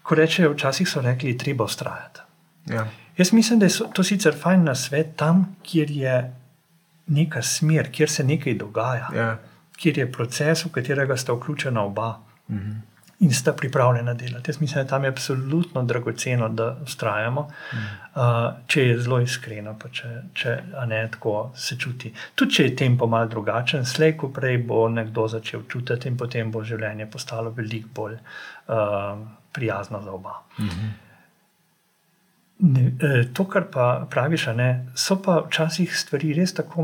[0.02, 2.20] ko rečejo, včasih so rekli, treba ustrajati.
[2.66, 2.86] Ja.
[3.20, 6.14] Jaz mislim, da je to sicer fajn na svet, tam, kjer je
[7.08, 9.36] neka smer, kjer se nekaj dogaja, Ja.
[9.76, 12.14] kjer je proces, v katerega sta vključena oba
[12.48, 12.70] Mhm.
[13.20, 14.50] in sta pripravljena delati.
[14.50, 18.22] Jaz mislim, da tam je absolutno dragoceno, da ustrajamo, uh,
[18.66, 20.54] če je zelo iskreno, pa če, če
[20.86, 22.12] ne tako se čuti.
[22.34, 26.50] Tudi če je tempo mal drugačen, slej ko prej bo nekdo začel čutiti in potem
[26.50, 29.18] bo življenje postalo veliko bolj uh,
[29.52, 30.38] prijazno za oba.
[32.62, 36.82] Ne, eh, to, kar pa praviš, ne, so pa včasih stvari res tako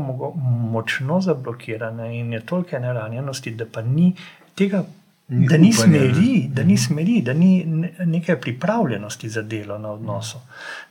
[0.73, 4.13] močno zablokirane in je toliko neranjenosti, da pa ni
[4.55, 4.83] tega,
[5.29, 9.91] Ni da ni smeri, da ni smeri, da ni ne- neke pripravljenosti za delo na
[9.91, 10.39] odnosu.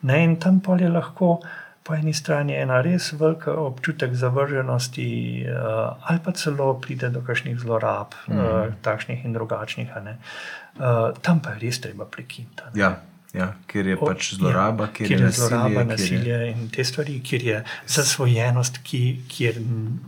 [0.03, 1.40] Ne, in tam pa je lahko
[1.83, 7.59] po eni strani ena res velika občutek zavrženosti, uh, ali pa celo pride do kakšnih
[7.59, 8.77] zlorab, mm.
[8.83, 9.92] takšnih in drugačnih.
[9.96, 12.62] Uh, tam pa je res treba prekiniti.
[12.75, 12.96] Ja.
[13.37, 16.51] Ja, ker je O, pač zloraba, ja, kjer kjer je zloraba, nasilje, kjer nasilje je-
[16.53, 19.59] in te stvari, kjer je zasvojenost, ki, kjer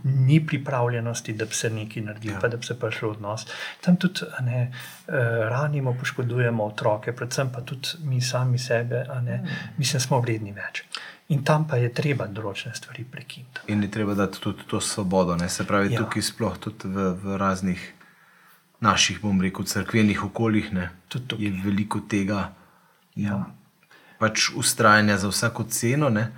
[0.05, 2.35] ni pripravljenosti, da bi se nekaj naredilo, Ja.
[2.35, 2.41] ja.
[2.41, 3.45] pa da bi se prišlo v odnos.
[3.81, 4.71] Tam tudi ne,
[5.07, 5.13] eh,
[5.49, 9.43] ranimo, poškodujemo otroke, predvsem pa tudi mi sami sebe, ne,
[9.77, 10.83] mislim, smo vredni več.
[11.29, 13.61] In tam pa je treba določene stvari prekiniti.
[13.67, 15.35] In je treba dati tudi to svobodo.
[15.35, 15.49] Ne?
[15.49, 15.91] Se pravi, ja.
[15.91, 15.99] Ja.
[15.99, 17.93] tukaj sploh tudi v, v raznih
[18.79, 20.89] naših, bom rekel, crkvenih okoljih ne,
[21.37, 22.53] je veliko tega
[23.19, 23.45] Ja.
[24.19, 26.09] pač ustrajanja za vsako ceno.
[26.09, 26.31] Ne?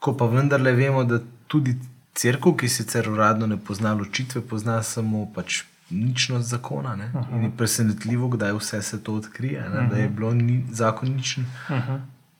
[0.00, 1.76] Ko pa vendarle vemo, da tudi
[2.14, 5.62] crkva, ki sicer uradno ne pozna ločitve, pozna samo pač.
[5.92, 6.94] Ničnost zakona.
[6.96, 7.10] Ne?
[7.36, 9.88] In je presenetljivo, kdaj vse se to odkrije, ne?
[9.90, 11.44] da je bilo ni, zakon ničen.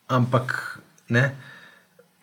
[0.08, 0.78] Ampak
[1.08, 1.34] ne,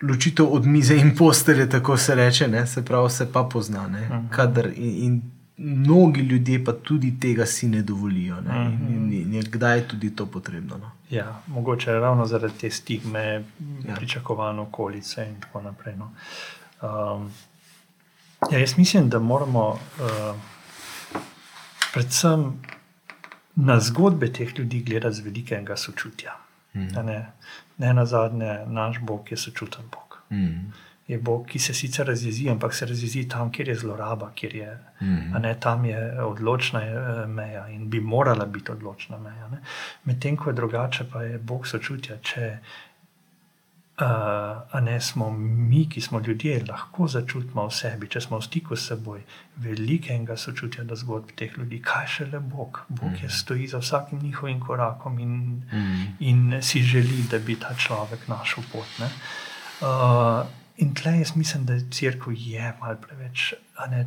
[0.02, 2.68] ločitev od mize in postelje, tako se reče, ne?
[2.68, 3.88] se pravi, se pa pozna.
[3.88, 4.10] ne.
[4.34, 5.22] Kadar, in, in
[5.60, 8.42] mnogi ljudje pa tudi tega si ne dovolijo.
[8.42, 8.66] Ne?
[8.66, 10.78] In, in, in je kdaj tudi to potrebno.
[10.78, 10.92] No?
[11.10, 13.44] Ja, mogoče ravno zaradi te stigme,
[13.88, 13.96] Ja.
[13.96, 15.96] pričakovane okolice in tako naprej.
[15.96, 16.12] No.
[16.82, 17.32] Um,
[18.52, 20.36] ja, jaz mislim, da moramo uh,
[21.94, 22.54] predvsem
[23.56, 26.32] na zgodbe teh ljudi gledati z velikega sočutja.
[26.76, 26.98] Mhm.
[26.98, 27.32] A Ne,
[27.78, 30.18] ne na zadnje, naš Bog je sočuten Bog.
[30.32, 30.72] Mm.
[31.10, 34.74] Je Bog, ki se sicer razjezi, ampak se razjezi tam, kjer je zloraba, kjer je,
[35.02, 35.36] Mhm.
[35.36, 36.94] a ne, tam je odločna eh,
[37.28, 39.50] meja in bi morala biti odločna meja.
[40.04, 42.18] Medtem ko je drugače, pa je Bog sočutja.
[42.24, 42.58] Če
[43.98, 44.06] uh,
[44.82, 48.86] ne smo mi, ki smo ljudje, lahko začutimo v sebi, če smo v stiku s
[48.88, 49.22] seboj,
[49.58, 52.80] velikega sočutja do zgodb teh ljudi, kaj šele Bog.
[52.90, 55.34] Bog je stoji za vsakim njihovim korakom in,
[55.66, 56.06] Mhm.
[56.22, 58.88] in si želi, da bi ta človek našel pot.
[59.00, 59.10] ne.
[59.82, 60.46] Uh,
[60.80, 63.54] in tle jaz mislim, da crkva je malo preveč,
[63.92, 64.06] ne,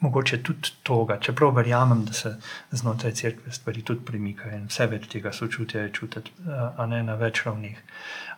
[0.00, 2.36] mogoče tudi toga, čeprav verjamem, da se
[2.70, 7.18] znotraj crkve stvari tudi premikajo in vse več tega sočutja je čutiti, a ne na
[7.18, 7.78] več ravneh.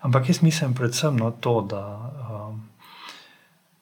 [0.00, 2.62] Ampak jaz mislim predvsem na to, da um,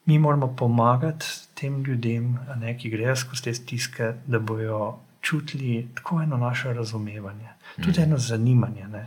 [0.07, 4.98] mi moramo pomagati tem ljudem, ne, ki grejo skozi te stiske, da bojo
[5.29, 7.49] čutili tako eno naše razumevanje,
[7.85, 8.87] tudi eno zanimanje.
[8.88, 9.05] Ne.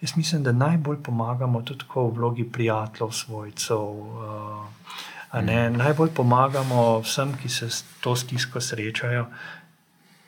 [0.00, 3.78] Jaz mislim, da najbolj pomagamo tudi v vlogi prijateljev, svojcev.
[3.78, 9.26] Uh, ne, najbolj pomagamo vsem, ki se s to stisko srečajo,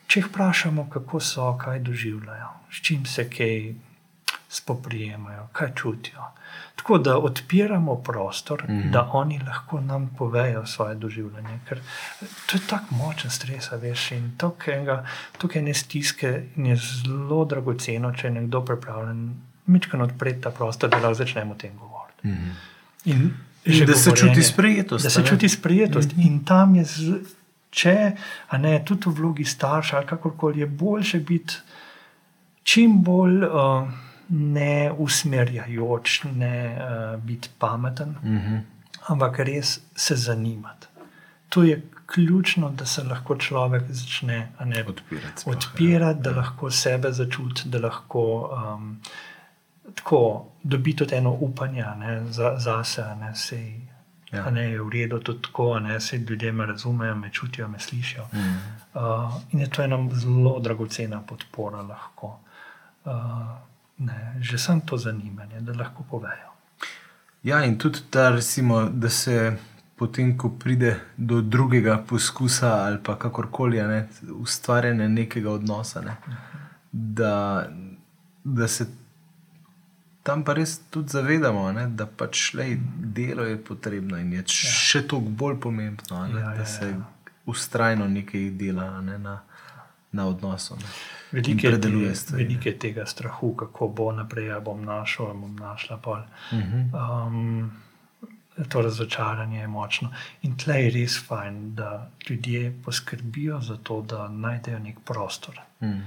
[0.07, 3.73] če jih vprašamo, kako so, kaj doživljajo, s čim se kaj
[4.55, 6.23] spoprijemajo, kaj čutijo.
[6.75, 8.91] Tako da odpiramo prostor, mm -hmm.
[8.91, 11.59] da oni lahko nam povejo svoje doživljanje.
[11.69, 11.79] Ker
[12.19, 14.31] to je tako močen stres, a veš, in
[15.37, 20.89] tukaj ne stiske, in je zelo dragoceno, če je nekdo pripravljen mičkano odpreti ta prostor,
[20.89, 22.27] da lahko začnemo o tem govoriti.
[22.27, 22.49] Mhm.
[23.05, 23.33] In
[23.65, 25.27] In že da se čuti sprejetost, Da se ne?
[25.27, 26.11] čuti sprejetost.
[26.11, 26.27] Mm -hmm.
[26.27, 27.13] In tam je, z,
[27.69, 28.11] če,
[28.47, 31.53] a ne, tudi v vlogi starša, ali kakorkoli, je boljše biti
[32.63, 33.89] čim bolj uh,
[34.29, 38.57] ne usmerjajoč, ne uh, biti pameten, Mhm.
[39.07, 40.87] ampak res se zanimati.
[41.49, 45.57] To je ključno, da se lahko človek začne ne, Odpirati sploh, ja.
[45.59, 49.01] odpirati, da lahko sebe začuti, da lahko um,
[49.95, 50.19] tako
[50.63, 53.81] dobi tudi eno upanje ne, za, zase, a ne, sej,
[54.31, 54.49] Ja.
[54.49, 57.79] ne, je v redu tudi tako, a ne, sej ljudje me razumejo, me čutijo, me
[57.79, 58.25] slišijo.
[58.33, 58.55] Mhm.
[58.95, 59.01] Uh,
[59.51, 62.39] in je to ena zelo dragocena podpora lahko.
[63.05, 63.11] Uh,
[63.97, 66.51] ne, že sem to zanimanje, da lahko povejo.
[67.43, 69.57] Ja, in tudi ta, recimo, da se
[69.95, 76.15] potem, ko pride do drugega poskusa ali pa kakorkoli, ne, ustvarjanja nekega odnosa, ne,
[76.91, 77.67] da,
[78.43, 78.87] da se
[80.23, 85.03] tam pa res tudi zavedamo, ne, da pač lej, delo je potrebno in je še
[85.07, 87.01] toliko bolj pomembno, ne, Ja, ja, da se ja.
[87.45, 89.35] ustrajno nekaj dela ne, na,
[90.15, 90.77] na odnosu.
[91.31, 91.89] Veliko je, te,
[92.35, 95.97] veliko je tega strahu, kako bo naprej, ali bom našel, ali bom našla.
[95.97, 96.21] Pol.
[96.53, 96.85] Mhm.
[96.95, 97.71] Um,
[98.69, 100.11] to razočaranje je močno.
[100.41, 101.89] In tle je res fajn, da
[102.29, 105.99] ljudje poskrbijo za to, da najdejo nek prostor, Mhm.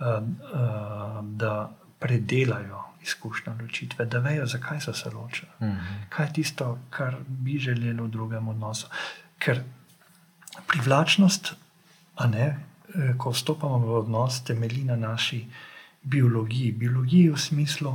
[0.00, 5.50] uh, uh, da predelajo izkušnjo ločitve, da vejo, zakaj so se ločili.
[5.60, 6.02] Mhm.
[6.08, 8.86] Kaj je tisto, kar bi želeli v drugem odnosu.
[9.38, 9.62] Ker
[10.66, 11.54] privlačnost,
[12.16, 12.58] a ne,
[13.18, 15.46] ko vstopamo v odnos, temelji na naši
[16.02, 16.72] biologiji.
[16.72, 17.94] Biologiji v smislu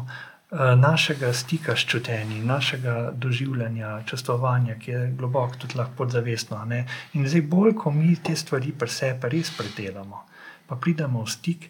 [0.51, 6.65] eh, našega stika s čutenji, našega doživljanja, čustvovanja, ki je globoko tudi lahko podzavestno.
[6.65, 6.85] ne.
[7.13, 10.23] In zdaj, bolj ko mi te stvari pri sebi res predelamo,
[10.67, 11.69] pa pridemo v stik.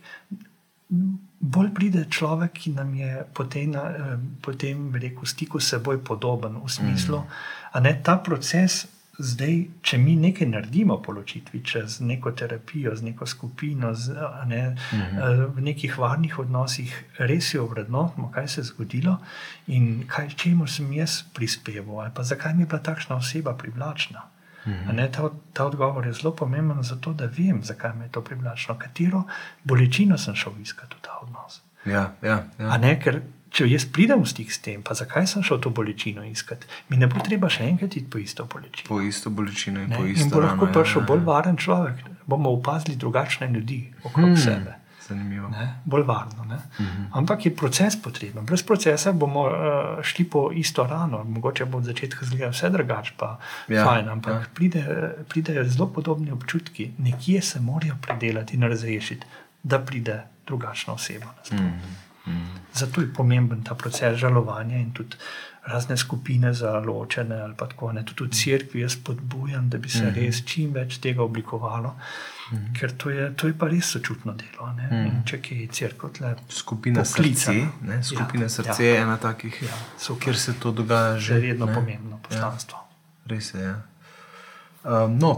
[1.40, 6.62] Bolj pride človek, ki nam je potem, eh, potem rekel, v stiku s seboj podoben,
[6.64, 7.24] v smislu,
[7.74, 8.04] mm.
[8.04, 8.88] ta proces,
[9.18, 14.16] zdaj, če mi nekaj naredimo po ločitvi, čez neko terapijo, z neko skupino, z,
[14.46, 15.56] ne, mm -hmm.
[15.56, 19.18] v nekih varnih odnosih, res jo vrednotimo, kaj se je zgodilo
[19.68, 24.22] in kaj, čemu sem jaz prispeval, ali pa zakaj mi je bila takšna oseba privlačna.
[24.68, 28.22] A Ne, ta, ta odgovor je zelo pomemben, zato da vem, zakaj me je to
[28.22, 29.24] privlačno, katero
[29.64, 31.62] bolečino sem šel iskati v ta odnos.
[31.86, 32.70] Ja, ja, ja.
[32.70, 35.70] A Ne, ker če jaz pridem v stik s tem, pa zakaj sem šel to
[35.70, 38.88] bolečino iskati, mi ne bo treba še enkrat iti po isto bolečino.
[38.88, 39.96] Po isto bolečino in Ne?
[39.98, 41.26] po In isto bo lahko rano, prišel ja, bolj ja.
[41.26, 41.96] varen človek,
[42.26, 44.38] bomo opazili drugačne ljudi okrog hmm.
[44.38, 44.76] sebe.
[45.08, 45.48] Zanimivo.
[45.50, 45.80] Ne?
[45.86, 46.44] Bolj varno.
[46.44, 46.56] Ne?
[46.56, 47.04] Uh Mhm.
[47.04, 47.08] -huh.
[47.12, 48.46] Ampak je proces potreben.
[48.46, 53.14] Brez procesa bomo uh, šli po isto rano, mogoče bo od začetka zgledal vse drugače,
[53.18, 54.40] pa Ja, ja, fajn, ampak ja.
[54.40, 54.46] ja.
[54.54, 54.84] pride,
[55.30, 59.26] pridejo zelo podobni občutki, nekje se morajo predelati in razrešiti,
[59.64, 61.26] da pride drugačna oseba.
[61.52, 62.07] na Mhm.
[62.28, 62.64] Sploh.
[62.74, 65.16] Zato je pomemben ta proces žalovanja in tudi
[65.64, 67.92] razne skupine za ločene ali pa tako.
[67.92, 68.04] Ne.
[68.06, 71.96] Tudi v cerkvi jaz spodbujam, da bi se res čim več tega oblikovalo,
[72.74, 74.70] ker to je, to je pa res sočutno delo.
[74.74, 74.88] ne.
[75.04, 77.58] In Če je cerkev tle Skupina poklicana.
[77.60, 78.90] srce, ne, skupina Ja, srce ja.
[78.90, 80.24] je ena takih, Ja, super.
[80.24, 81.34] kjer se to dogaja že.
[81.34, 81.74] že redno ne.
[81.74, 82.78] pomembno poslanstvo.
[83.26, 83.62] Res je.
[83.62, 83.76] Ja.
[84.86, 85.34] Um, no,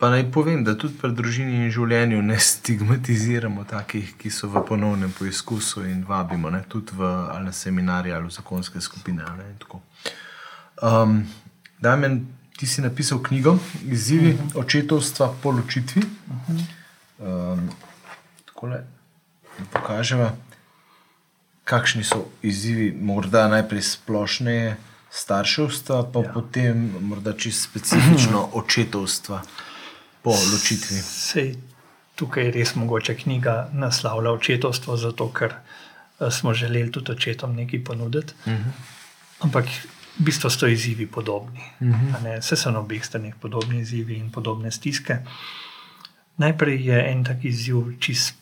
[0.00, 4.62] pa naj povem, da tudi pri družini in življenju ne stigmatiziramo takih, ki so v
[4.64, 9.28] ponovnem poizkusu in vabimo ne, tudi v, ali na seminarje ali v zakonske skupine.
[9.36, 9.50] Ne,
[10.80, 11.20] um,
[11.84, 12.22] Damien,
[12.56, 14.60] ti si napisal knjigo Izzivi uh -huh.
[14.64, 16.02] očetovstva po ločitvi.
[16.02, 17.52] Uh -huh.
[17.52, 17.70] um,
[18.46, 18.84] takole,
[19.72, 20.36] pokažemo,
[21.64, 24.76] kakšni so izzivi, morda najprej splošneje
[25.10, 26.32] starševstva, pa ja.
[26.32, 29.42] potem morda čisto specifično očetovstva
[30.22, 30.96] po ločitvi.
[31.02, 31.54] Sej,
[32.14, 37.84] tukaj je res mogoče knjiga naslavlja očetovstvo, zato ker eh, smo želeli tudi očetom nekaj
[37.84, 38.34] ponuditi.
[38.44, 38.72] Uh -huh.
[39.40, 39.64] Ampak
[40.18, 41.62] v bistvu so izzivi podobni.
[41.80, 42.40] Uh -huh.
[42.40, 45.18] Vse so na obeh straneh podobni izzivi in podobne stiske.
[46.36, 48.34] Najprej je en tak izziv čist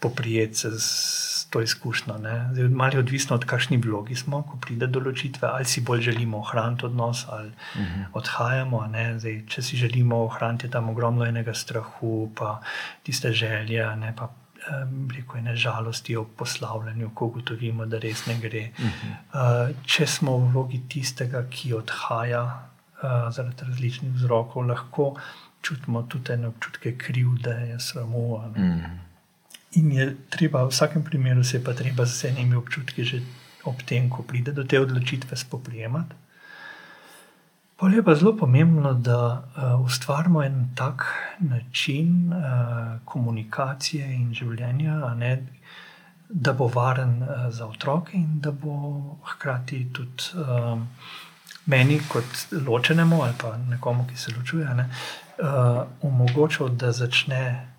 [0.00, 2.14] poprijeti se s to izkušnjo.
[2.52, 6.00] Zdaj, Malo je odvisno od kakšni vlogi smo, ko pride do ločitve, ali si bolj
[6.00, 8.04] želimo ohraniti odnos, ali uh -huh.
[8.12, 8.88] odhajamo.
[9.18, 12.60] Zdaj, če si želimo ohraniti, je tam ogromno enega strahu, pa
[13.02, 14.28] tiste želje, ne pa.
[15.16, 18.70] Rekel je, žalosti ob poslavljanju, ko ugotovimo, da res ne gre.
[18.78, 19.70] Uh -huh.
[19.70, 25.14] uh, če smo v vlogi tistega, ki odhaja uh, zaradi različnih vzrokov, lahko
[25.62, 28.36] čutimo tudi ene občutke krivde, sramu.
[28.36, 29.09] a ne.
[29.78, 33.22] In je treba, v vsakem primeru se je pa treba z enimi občutki že
[33.64, 36.14] ob tem, ko pride do te odločitve, spoprijemati.
[37.76, 41.04] Pol je pa zelo pomembno, da uh, ustvarimo en tak
[41.38, 45.46] način uh, komunikacije in življenja, ne,
[46.28, 50.88] da bo varen uh, za otroke in da bo hkrati tudi um,
[51.66, 54.88] meni, kot ločenemu ali pa nekomu, ki se ločuje, ne,
[55.40, 57.69] uh, omogočal, da začne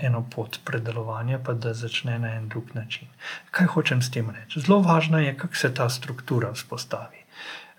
[0.00, 3.08] eno pot predelovanja, pa da začne na en drug način.
[3.50, 4.60] Kaj hočem s tem reči?
[4.60, 7.24] Zelo važno je, kako se ta struktura vzpostavi,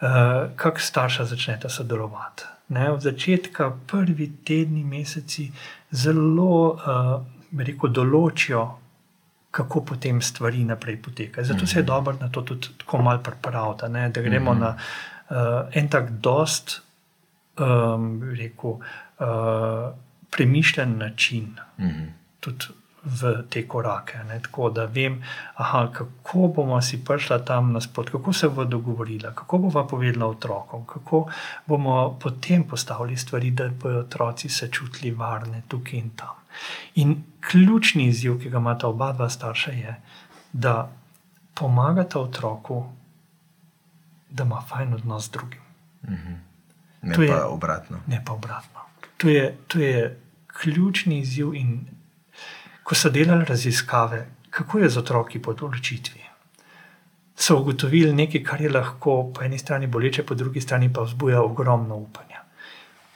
[0.02, 0.08] uh,
[0.56, 2.44] kako starša začneta sodelovati.
[2.70, 5.52] Ne, od začetka, prvi tedni, meseci,
[5.92, 8.68] zelo, uh, rekel, določijo,
[9.52, 11.46] kako potem stvari naprej potekajo.
[11.46, 14.62] Zato se je dobro na to tudi tako malo pripraviti, ne, da gremo mm -hmm.
[14.62, 14.76] na
[15.30, 16.82] uh, en tak dost,
[17.60, 19.94] um, rekel, uh,
[20.32, 21.56] premišljen način.
[21.78, 22.08] Mm -hmm.
[22.40, 22.66] Tudi
[23.04, 24.18] v te korake.
[24.20, 24.40] Ne?
[24.42, 25.24] Tako da vem,
[25.56, 30.86] aha, kako bomo si prišla tam nasprot, kako se bomo dogovorili, kako bomo povedala otrokom,
[30.86, 31.32] kako
[31.66, 36.36] bomo potem postavili stvari, da bodo otroci se čutili varne tukaj in tam.
[36.96, 40.02] In ključni izziv, ki ga imata oba dva starša, je,
[40.54, 40.92] da
[41.54, 42.86] pomagata otroku,
[44.30, 45.62] da ima fajn odnos z drugim.
[47.02, 47.98] Ne To je- pa obratno.
[48.08, 48.80] ne pa obratno.
[49.22, 51.54] To je, to je ključni izziv.
[51.56, 51.80] In
[52.84, 56.22] ko so delali raziskave, kako je z otroki po odločitvi,
[57.36, 61.42] so ugotovili nekaj, kar je lahko po eni strani boleče, po drugi strani pa vzbuja
[61.42, 62.42] ogromno upanja.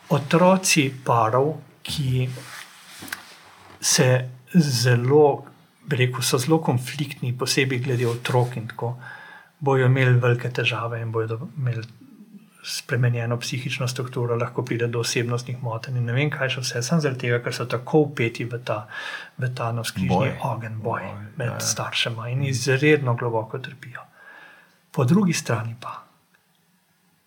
[0.10, 1.51] Otroci parov,
[1.84, 2.30] ki
[3.82, 4.08] se
[4.53, 5.45] zelo,
[5.89, 8.95] rekel, so zelo konfliktni, posebej glede otrok in tako,
[9.60, 11.84] bojo imeli velike težave in bojo do- imeli
[12.66, 17.03] spremenjeno psihično strukturo, lahko pride do osebnostnih motenj in ne vem, kaj še vse, samo
[17.03, 18.80] zaradi tega, ker so tako upeti v ta,
[19.38, 24.01] v ta navskrižni ogenj, boj Boj, med ja, staršema in izredno globoko trpijo.
[24.91, 25.99] Po drugi strani pa,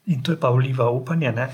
[0.07, 1.49] in to je pa vliva upanje, ne?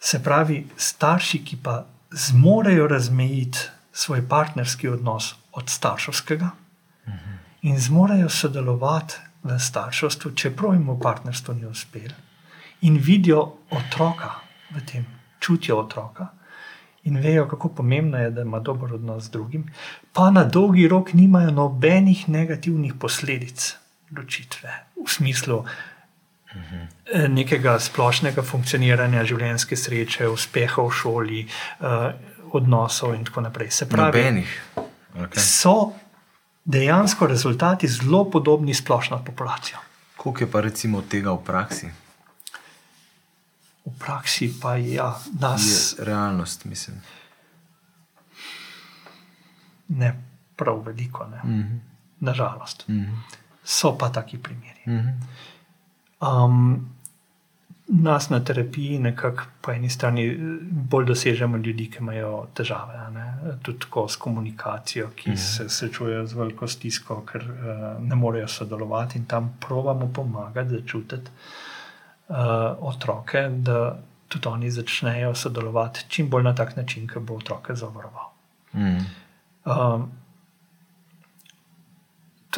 [0.00, 3.58] se pravi, starši, ki pa zmorejo razmejiti
[3.92, 6.50] svoj partnerski odnos od starševskega
[7.62, 12.14] in zmorejo sodelovati v starševstvu, čeprav jim v partnerstvu ni uspelo,
[12.86, 14.34] in vidijo otroka
[14.70, 15.06] v tem,
[15.40, 16.28] čutijo otroka.
[17.06, 19.66] In vejo, kako pomembno je, da ima dober odnos z drugim,
[20.12, 23.76] pa na dolgi rok nimajo nobenih negativnih posledic
[24.16, 24.72] ločitve,
[25.06, 25.60] v smislu
[26.54, 32.08] eh, nekega splošnega funkcioniranja življenjske sreče, uspeha v šoli, eh,
[32.58, 33.70] odnosov in tako naprej.
[33.70, 34.56] Se pravi, Nobenih.
[35.16, 35.38] Okay.
[35.40, 35.92] so
[36.64, 39.78] dejansko rezultati zelo podobni splošno populacijo.
[40.16, 41.90] Koliko je pa recimo tega v praksi?
[43.86, 47.00] V praksi pa ja, nas Je realnost, mislim.
[49.88, 50.22] ne
[50.56, 51.40] prav veliko, ne.
[51.44, 51.78] Mm -hmm.
[52.20, 52.88] nažalost.
[52.88, 53.16] Mm -hmm.
[53.64, 54.80] So pa taki primeri.
[54.86, 55.14] Mm -hmm.
[56.44, 56.88] Um,
[57.88, 60.36] nas na terapiji nekako po eni strani
[60.70, 63.34] bolj dosežemo ljudi, ki imajo težave, ne?
[63.62, 65.36] tudi tako s komunikacijo, ki mm.
[65.36, 71.30] se srečujejo z veliko stisko, ker uh, ne morejo sodelovati in tam provamo pomagati, začutiti
[72.80, 73.98] otroke, da
[74.28, 78.30] tudi oni začnejo sodelovati čim bolj na tak način, ki bo otroke zavaroval.
[78.74, 79.06] Mm.
[79.64, 80.10] Um,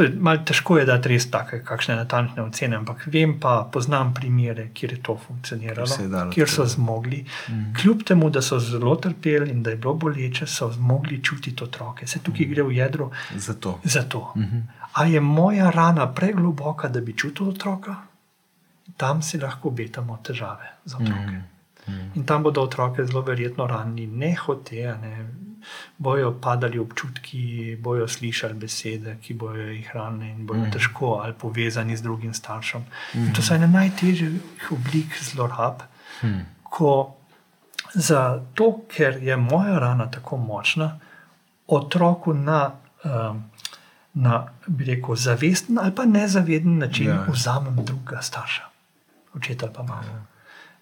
[0.02, 4.68] je malo težko je dati res take, kakšne natančne ocene, ampak vem pa, poznam primere,
[4.74, 7.24] kjer je to funkcioniralo, dalo kjer so zmogli.
[7.48, 7.72] Mm.
[7.80, 12.06] Kljub temu, da so zelo trpeli in da je bilo boleče, so zmogli čutiti otroke.
[12.06, 13.78] Se tukaj gre v jedro Zato.
[13.84, 14.32] za to.
[14.36, 14.62] Mm -hmm.
[14.92, 17.96] A je moja rana pregloboka, da bi čutil otroka?
[18.96, 21.30] Tam si lahko obetamo težave za otroke.
[21.30, 21.44] Mm
[21.86, 22.16] -hmm.
[22.16, 25.28] In tam bodo otroke zelo verjetno ranili, ne hote, ne.
[25.98, 30.70] bojo padali občutki, bojo slišali besede, ki bojo jih ranili in bojo mm.
[30.72, 32.84] težko ali povezani z drugim staršem.
[33.14, 33.32] Mm.
[33.34, 35.82] To so ene najtežjih oblik zlorab,
[36.22, 36.40] mm.
[36.62, 37.16] ko
[37.94, 40.98] zato, ker je moja rana tako močna,
[41.66, 42.70] otroku na,
[43.04, 43.44] um,
[44.14, 47.24] na bi rekel, zavesten ali pa nezaveden način ja.
[47.28, 48.67] vzamem drugega starša,
[49.38, 50.26] očeta pa mamo.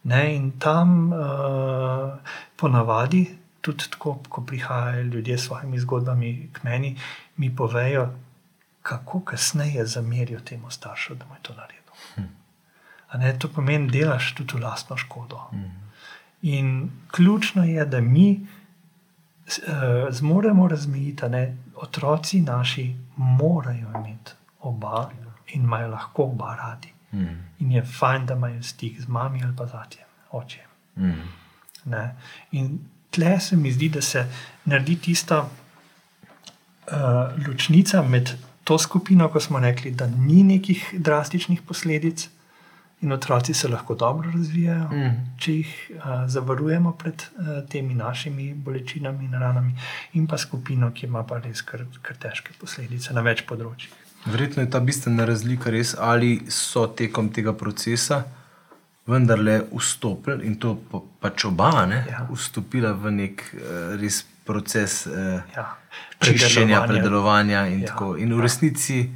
[0.06, 2.18] Ne, in tam uh,
[2.56, 3.24] ponavadi,
[3.60, 6.96] tudi tako, ko prihajajo ljudje s svojimi zgodbami k meni,
[7.36, 8.08] mi povejo,
[8.82, 11.96] kako kasneje zamerijo temu staršu, da mu je to naredil.
[12.14, 12.22] Hm.
[13.18, 15.40] Ne, to pomeni, da delaš tudi v lastno škodo.
[15.50, 15.64] Hm.
[16.42, 25.10] In ključno je, da mi uh, zmoremo razmejiti, da otroci naši morajo imeti oba
[25.46, 26.95] in imajo lahko oba radi.
[27.16, 27.36] Mm.
[27.64, 30.64] In je fajn, da imajo stik z mami ali pa z atjem, očem.
[30.96, 31.28] Mm.
[31.92, 32.04] Ne?
[32.52, 32.78] In
[33.10, 34.26] tle se mi zdi, da se
[34.64, 36.98] naredi tista uh,
[37.48, 38.30] ločnica med
[38.64, 42.28] to skupino, ko smo rekli, da ni nekih drastičnih posledic
[43.00, 45.36] in otroci se lahko dobro razvijajo, Mm.
[45.38, 49.74] če jih uh, zavarujemo pred uh, temi našimi bolečinami in ranami,
[50.12, 54.05] in pa skupino, ki ima pa res kar, kar težke posledice na več področjih.
[54.26, 58.24] Verjetno je ta bistvena razlika res, ali so tekom tega procesa
[59.06, 62.26] vendarle vstopili in to pa, pač oba, ne, Ja.
[62.28, 63.60] vstopila v nek uh,
[63.96, 65.76] res proces uh, Ja.
[66.18, 67.66] čiščenja, Predelovanja.
[67.66, 67.86] in Ja.
[67.86, 68.16] tako.
[68.16, 69.10] In v resnici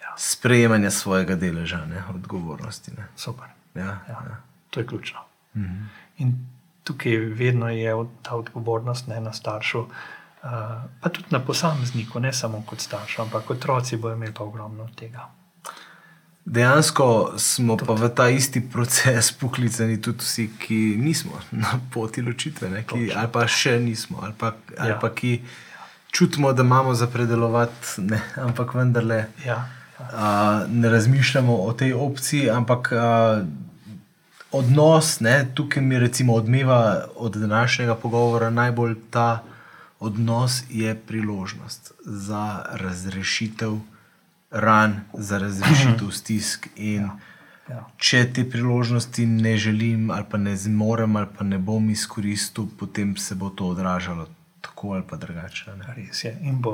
[0.00, 0.12] Ja.
[0.16, 2.92] sprejemanja svojega deleža, ne, odgovornosti.
[2.92, 3.08] Ne.
[3.16, 3.46] Super.
[3.74, 4.18] Ja, Ja.
[4.22, 4.36] ja.
[4.70, 5.18] To je ključno.
[5.56, 5.86] -hmm.
[6.18, 6.36] In
[6.84, 9.84] tukaj vedno je od- ta odgovornost ne na staršu,
[11.00, 15.28] pa tudi na posamezniku, ne samo kot staršu, ampak otroci bodo imeli pa ogromno tega.
[16.44, 22.70] Dejansko smo pa v ta isti proces poklicani tudi vsi, ki nismo na poti ločitve,
[22.70, 24.98] ne, ki, ali pa še nismo, ali pa, ali Ja.
[24.98, 25.42] pa ki
[26.10, 29.68] čutimo, da imamo za predelovati, ne, ampak vendarle Ja, ja.
[30.12, 30.26] a,
[30.68, 33.44] ne razmišljamo o tej opciji, ampak a,
[34.52, 39.42] odnos, ne, tukaj mi recimo odmeva od današnjega pogovora najbolj ta
[40.02, 42.44] odnos je priložnost za
[42.74, 43.78] razrešitev
[44.52, 46.68] ran, za razrešitev stisk.
[46.76, 47.10] In
[47.68, 47.78] Ja.
[47.96, 53.16] če te priložnosti ne želim, ali pa ne zmorem, ali pa ne bom izkoristil, potem
[53.16, 54.26] se bo to odražalo
[54.60, 55.70] tako ali pa drugače.
[55.72, 55.94] ne.
[55.94, 56.32] Res je.
[56.42, 56.72] In bo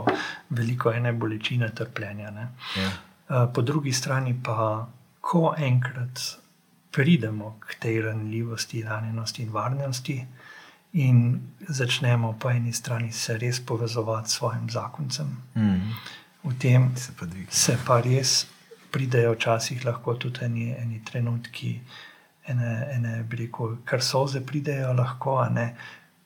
[0.50, 2.30] veliko ene bolečine, trpljenja.
[2.32, 2.48] Ne?
[2.76, 2.88] Ja.
[2.88, 4.88] Uh, Po drugi strani pa,
[5.20, 6.24] ko enkrat
[6.90, 10.18] pridemo k tej ranljivosti, ranjenosti in varnosti,
[10.92, 15.92] in začnemo po eni strani se res povezovati s svojim zakoncem, Mm.
[16.44, 18.46] v tem Se pa se pa res
[18.90, 21.80] pridejo včasih lahko tudi eni, eni trenutki,
[22.48, 25.74] ene, ene rekel, kar soze pridejo lahko, ne.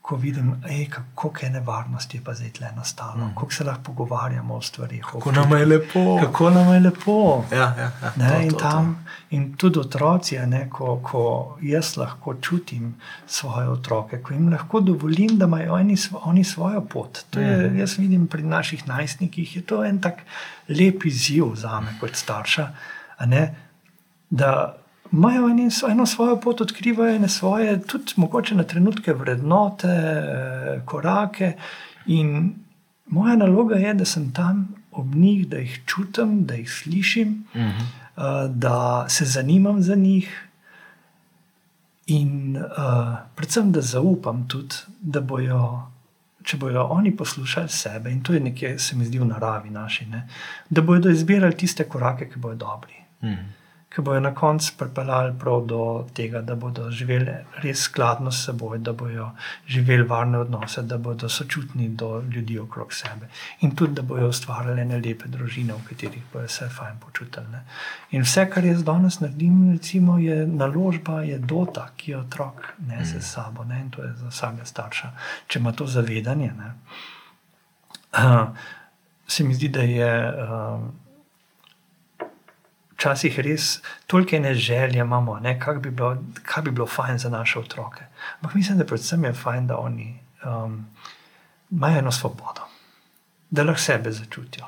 [0.03, 3.35] Ko vidim, ej, kako je nevarnosti, je pa zdaj tle nastalo, mm.
[3.35, 5.05] kako se lahko pogovarjamo o stvarih.
[5.05, 6.19] Kako nam je lepo.
[6.23, 7.45] Kako nam je lepo.
[7.53, 8.13] Ja, ja, ja.
[8.17, 8.61] Ne, To, in, to, to.
[8.61, 8.89] tam,
[9.31, 11.23] in tudi otroci, ne, ko, ko
[11.63, 12.95] jaz lahko čutim
[13.27, 17.23] svoje otroke, ko jim lahko dovolim, da imajo oni, oni svojo pot.
[17.31, 17.79] To je, Mhm.
[17.79, 20.15] jaz vidim pri naših najstnikih, je to en tak
[20.69, 22.69] lep izziv za me kot starša.
[23.19, 23.55] a Ne,
[24.31, 24.75] da
[25.13, 31.53] imajo eni eno svojo pot, odkrivajo ene svoje, tudi mogoče na trenutke vrednote, eh, korake.
[32.09, 32.55] In
[33.07, 37.69] moja naloga je, da sem tam ob njih, da jih čutim, da jih slišim, Mhm.
[38.17, 40.49] uh, da se zanimam za njih.
[42.07, 42.63] In uh,
[43.35, 45.83] predvsem, da zaupam tudi, da bojo,
[46.43, 50.07] če bojo oni poslušali sebe, in to je nekaj, se mi zdi v naravi naši,
[50.07, 50.29] ne,
[50.71, 53.62] da bodo izbirali tiste korake, ki bodo dobri Mhm.
[53.95, 57.33] Ki bodo na koncu pripeljali prav do tega, da bodo živeli
[57.63, 59.31] res skladno s seboj, da bodo
[59.67, 63.29] živeli varne odnose, da bodo sočutni do ljudi okrog sebe
[63.61, 67.47] in tudi, da bodo ustvarjali ene lepe družine, v katerih bodo se fajn počutili.
[67.53, 67.65] Ne.
[68.11, 73.21] In vse, kar jaz danes naredim, recimo, je naložba, je dota, ki jo otrok nese
[73.21, 75.13] s sabo ne, in to je za vsakega starša,
[75.47, 76.53] če ima to zavedanje.
[76.57, 76.73] Ne.
[78.13, 78.49] Uh,
[79.27, 80.13] se mi zdi, da je.
[80.49, 80.91] Uh,
[83.03, 87.31] včasih res toliko ene želje imamo, ne, kak bi bilo, kaj bi bilo fajn za
[87.31, 88.05] naše otroke.
[88.41, 90.87] Ampak mislim, da predvsem je fajn, da oni um,
[91.71, 92.69] imajo eno svobodo,
[93.51, 94.67] da lahko sebe začutijo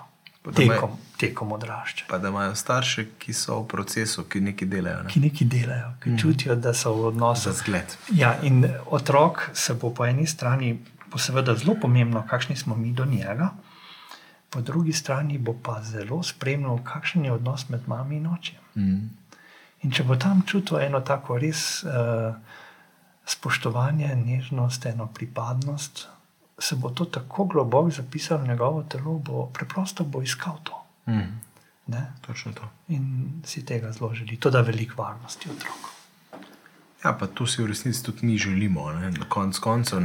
[0.53, 2.09] tekom, tekom odraščanja.
[2.11, 5.05] Pa da imajo starše, ki so v procesu, ki nekaj delajo.
[5.07, 5.12] Ne?
[5.12, 6.18] Ki nekaj delajo, ki mm.
[6.20, 7.49] čutijo, da so v odnosu.
[7.49, 7.97] Za zgled.
[8.12, 10.74] Ja, in otrok se bo po eni strani,
[11.11, 13.55] bo seveda zelo pomembno, kakšni smo mi do njega,
[14.51, 18.61] po drugi strani bo pa zelo spremljal, kakšen je odnos med mami in očem.
[18.75, 19.09] Mm.
[19.83, 22.35] In če bo tam čutil eno tako res uh,
[23.27, 26.07] spoštovanje, nežnost, eno pripadnost,
[26.59, 30.85] se bo to tako globoko zapisalo v njegovo telo, bo preprosto bo iskal to.
[31.09, 31.41] Mm.
[31.87, 32.13] Ne?
[32.27, 32.71] Točno to.
[32.89, 34.37] In si tega zelo želi.
[34.37, 35.91] To da veliko varnosti otroku.
[37.05, 39.11] Ja, pa to si v resnici tudi mi želimo, ne?
[39.11, 40.01] na koncu koncev.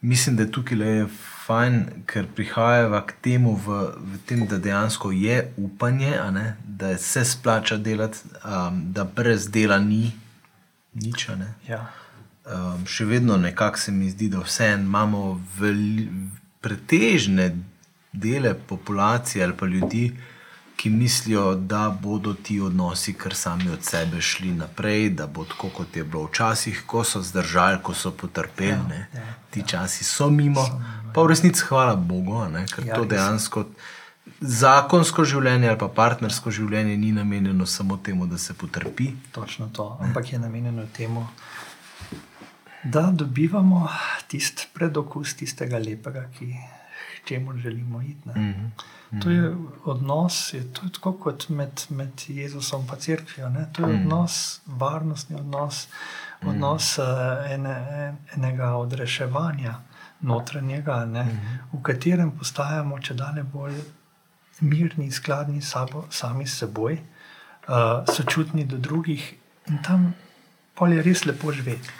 [0.00, 1.06] Mislim, da je tukaj le
[1.46, 6.56] fajn, ker prihajava k temu, v, v tem, da dejansko je upanje, ne?
[6.64, 10.12] da se splača delati, um, da brez dela ni
[10.94, 11.28] nič.
[11.68, 11.86] Ja.
[12.44, 16.08] Um, še vedno nekako se mi zdi, da vseeno imamo veli,
[16.60, 17.50] pretežne
[18.12, 20.12] dele populacije ali pa ljudi,
[20.76, 25.68] ki mislijo, da bodo ti odnosi kar sami od sebe šli naprej, da bo tako,
[25.68, 28.98] kot je bilo včasih, ko so zdržali, ko so potrpeli.
[29.14, 30.64] Ja, ja, ti časi so mimo,
[31.14, 33.64] pa v resnici hvala Bogu, ne, ker Ja, ja, to dejansko.
[34.40, 39.98] Zakonsko življenje ali pa partnersko življenje ni namenjeno samo temu, da se potrpi, Točno to.
[40.00, 41.26] Ampak je namenjeno temu,
[42.84, 43.88] da dobivamo
[44.28, 46.52] tisti predokus tistega lepega, ki
[47.24, 48.28] k čemu želimo iti.
[48.28, 48.34] ne.
[48.40, 48.66] Mhm.
[49.22, 53.48] To je odnos, je to je tako kot med, med Jezusom in Cerkvijo.
[53.48, 53.66] Ne?
[53.72, 55.88] To je odnos, varnostni odnos,
[56.42, 57.04] odnos uh,
[57.50, 59.74] ene, en- enega odreševanja
[60.20, 61.24] notranjega, ne?
[61.72, 63.74] v katerem postajamo če dalje bolj
[64.60, 66.98] mirni, skladni sabo, sami s seboj,
[67.68, 67.74] uh,
[68.08, 69.34] sočutni do drugih
[69.66, 70.14] in tam
[70.92, 71.90] je res lepo živeti.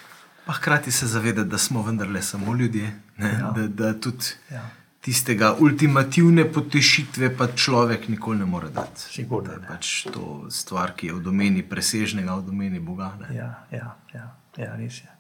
[0.47, 3.29] Pa hkrati se zavedati, da smo vendarle samo ljudje, ne?
[3.31, 3.51] Ja.
[3.51, 4.65] da, da tudi Ja.
[5.05, 9.05] Tistega ultimativne potešitve pa človek nikoli ne more dati.
[9.13, 13.13] Sigurno je pač to stvar, ki je v domeni presežnega, v domeni Boga.
[13.21, 13.35] Ne?
[13.37, 15.11] Ja, ja, ja, ja res je.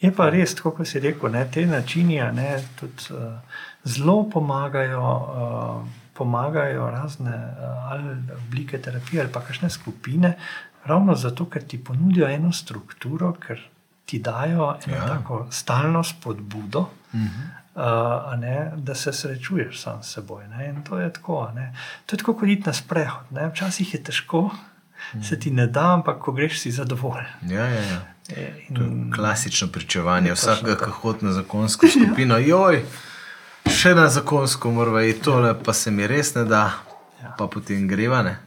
[0.00, 5.02] Je pa res, tako kot si rekel, ne, te načini ne, tudi uh, zelo pomagajo,
[5.04, 10.32] uh, pomagajo razne uh, ali oblike terapije ali pa kakšne skupine,
[10.88, 13.60] ravno zato, ker ti ponudijo eno strukturo, ker
[14.08, 15.10] ti dajo eno ja.
[15.12, 16.86] tako stalno spodbudo.
[17.12, 17.60] Uh -huh.
[17.74, 20.48] Uh, ne, da se srečuješ sam s seboj.
[20.48, 20.68] Ne?
[20.68, 21.52] In to je tako.
[21.54, 21.74] ne.
[22.06, 23.24] To je tako, kot iti na sprehod.
[23.30, 23.48] Ne?
[23.48, 24.50] Včasih je težko,
[25.14, 25.22] mm.
[25.22, 27.26] se ti ne da, ampak ko greš, si zadovoljen.
[27.42, 28.00] Ja, ja, ja.
[28.28, 32.38] E, To je In, klasično pričevanje vsakega, ki hodi na zakonsko skupino.
[32.38, 32.82] Joj,
[33.66, 36.70] še na zakonsko mora iti tole, pa se mi res ne da.
[37.22, 37.34] Ja.
[37.38, 38.22] pa potem greva.
[38.22, 38.38] Ne?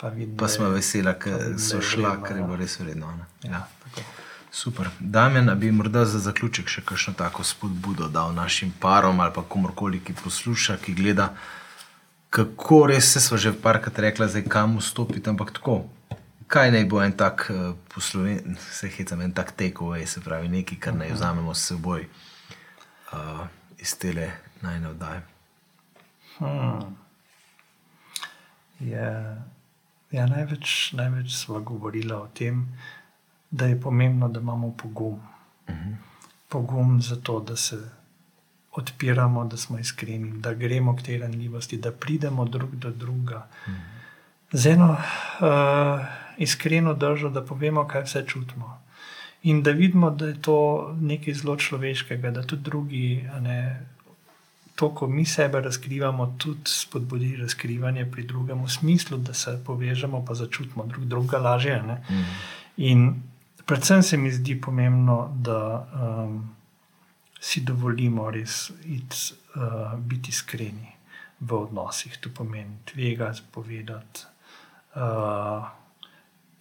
[0.00, 2.46] Pa, vidim, Pa smo vesela, ker so šla, ker je ja.
[2.46, 3.12] bilo res vredno.
[3.16, 3.50] ne.
[3.50, 4.02] Ja, tako.
[4.50, 4.88] Super.
[4.98, 10.00] Damien, bi morda za zaključek še kakšno tako spodbudo dal našim parom ali pa komorkoli,
[10.00, 11.34] ki posluša, ki gleda,
[12.30, 15.82] kako res se smo že parkrat rekla, zdaj kam vstopiti, ampak tako.
[16.48, 20.78] Kaj naj bo en tak uh, posloven, se hecam, en tak takeaway, se pravi nekaj,
[20.80, 22.06] kar naj vzamemo s seboj
[23.12, 23.44] uh,
[23.76, 24.30] iz tele
[24.64, 25.20] najne oddaje.
[26.38, 26.96] Hmm.
[28.80, 29.10] Je,
[30.10, 32.64] ja, največ, največ smo govorili o tem,
[33.50, 35.14] da je pomembno, da imamo pogum.
[35.14, 35.94] Uh -huh.
[36.48, 37.76] Pogum za to, da se
[38.72, 43.46] odpiramo, da smo iskreni, da gremo k tej ranljivosti, da pridemo drug do drugega.
[43.66, 43.78] Uh -huh.
[44.52, 46.06] Z eno uh,
[46.38, 48.78] iskreno držo, da povemo, kaj vse čutimo.
[49.42, 53.86] In da vidimo, da je to nekaj zelo človeškega, da tudi drugi ne,
[54.74, 60.24] to, ko mi sebe razkrivamo, tudi spodbudi razkrivanje pri drugem, v smislu, da se povežemo,
[60.24, 61.82] pa začutimo drug drugega lažje.
[61.82, 62.24] Mm.
[62.76, 63.22] In
[63.68, 65.60] predvsem se mi zdi pomembno, da
[65.92, 66.38] um,
[67.40, 70.94] si dovolimo res iti, uh, biti iskreni
[71.40, 72.16] v odnosih.
[72.24, 74.24] To pomeni tvegati, povedati.
[74.96, 75.68] Uh,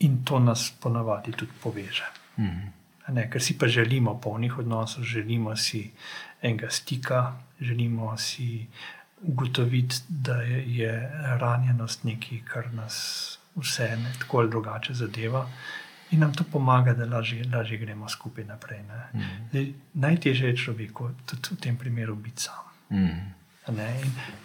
[0.04, 2.12] in to nas ponavadi tudi poveže.
[2.38, 2.68] Mm.
[3.16, 5.88] Ne, ker si pa želimo polnih odnosov, želimo si
[6.42, 8.68] enega stika, želimo si
[9.22, 12.98] ugotoviti, da je, je ranjenost nekaj, kar nas
[13.56, 15.48] vse ne, tako ali drugače zadeva.
[16.12, 18.80] In nam to pomaga, da lažje, lažje gremo skupaj naprej.
[19.14, 19.22] Mm.
[19.50, 22.64] Zdaj, najtežje je človeku, tudi v tem primeru, biti sam.
[22.92, 23.38] Mm.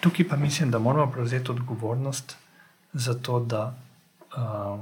[0.01, 2.37] Tukaj pa mislim, da moramo prevzeti odgovornost
[2.93, 3.75] za to, da,
[4.37, 4.81] uh,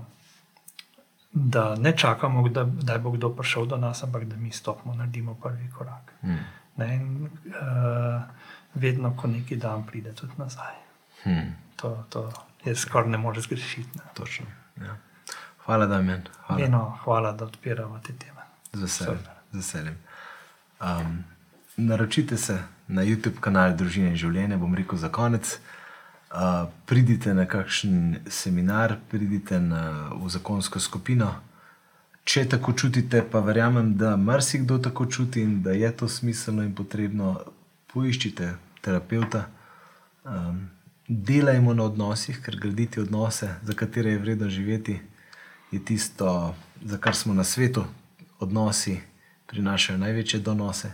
[1.33, 5.35] da ne čakamo, da, da bo kdo prišel do nas, ampak da mi stopimo, naredimo
[5.35, 6.13] prvi korak.
[6.23, 6.37] Mm.
[6.77, 8.23] Ne, in, uh,
[8.75, 10.75] vedno, ko neki dan pride, tudi nazaj.
[11.27, 11.53] Mm.
[11.77, 12.33] To, to
[12.65, 13.99] je skoraj ne more zgrešiti.
[13.99, 14.05] Ne.
[14.15, 14.47] Točno.
[14.81, 14.97] Ja.
[15.65, 16.23] Hvala, Damien.
[16.47, 16.65] Hvala.
[16.65, 18.43] Eno, hvala, da odpiramo te teme.
[18.73, 19.19] Z veseljem.
[19.53, 19.99] Z veseljem.
[20.81, 21.25] Um,
[21.77, 25.59] naročite se na YouTube kanal Družine in življenje, bom rekel za konec.
[26.31, 31.35] Uh, pridite na kakšen seminar, pridite na, v zakonsko skupino.
[32.25, 36.75] Če tako čutite, pa verjamem, da marsikdo tako čuti in da je to smiselno in
[36.75, 37.39] potrebno,
[37.91, 39.47] poiščite terapeuta.
[40.25, 40.69] Um,
[41.09, 45.01] delajmo na odnosih, ker graditi odnose, za katere je vredno živeti,
[45.71, 46.55] je tisto,
[46.85, 47.85] za kar smo na svetu.
[48.41, 49.01] Odnosi
[49.47, 50.93] prinašajo največje donose.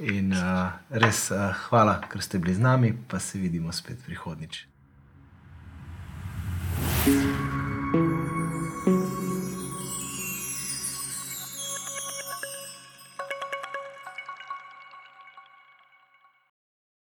[0.00, 4.66] In uh, res uh, hvala, ker ste bili z nami, pa se vidimo spet prihodnjič.
[7.04, 7.59] thank you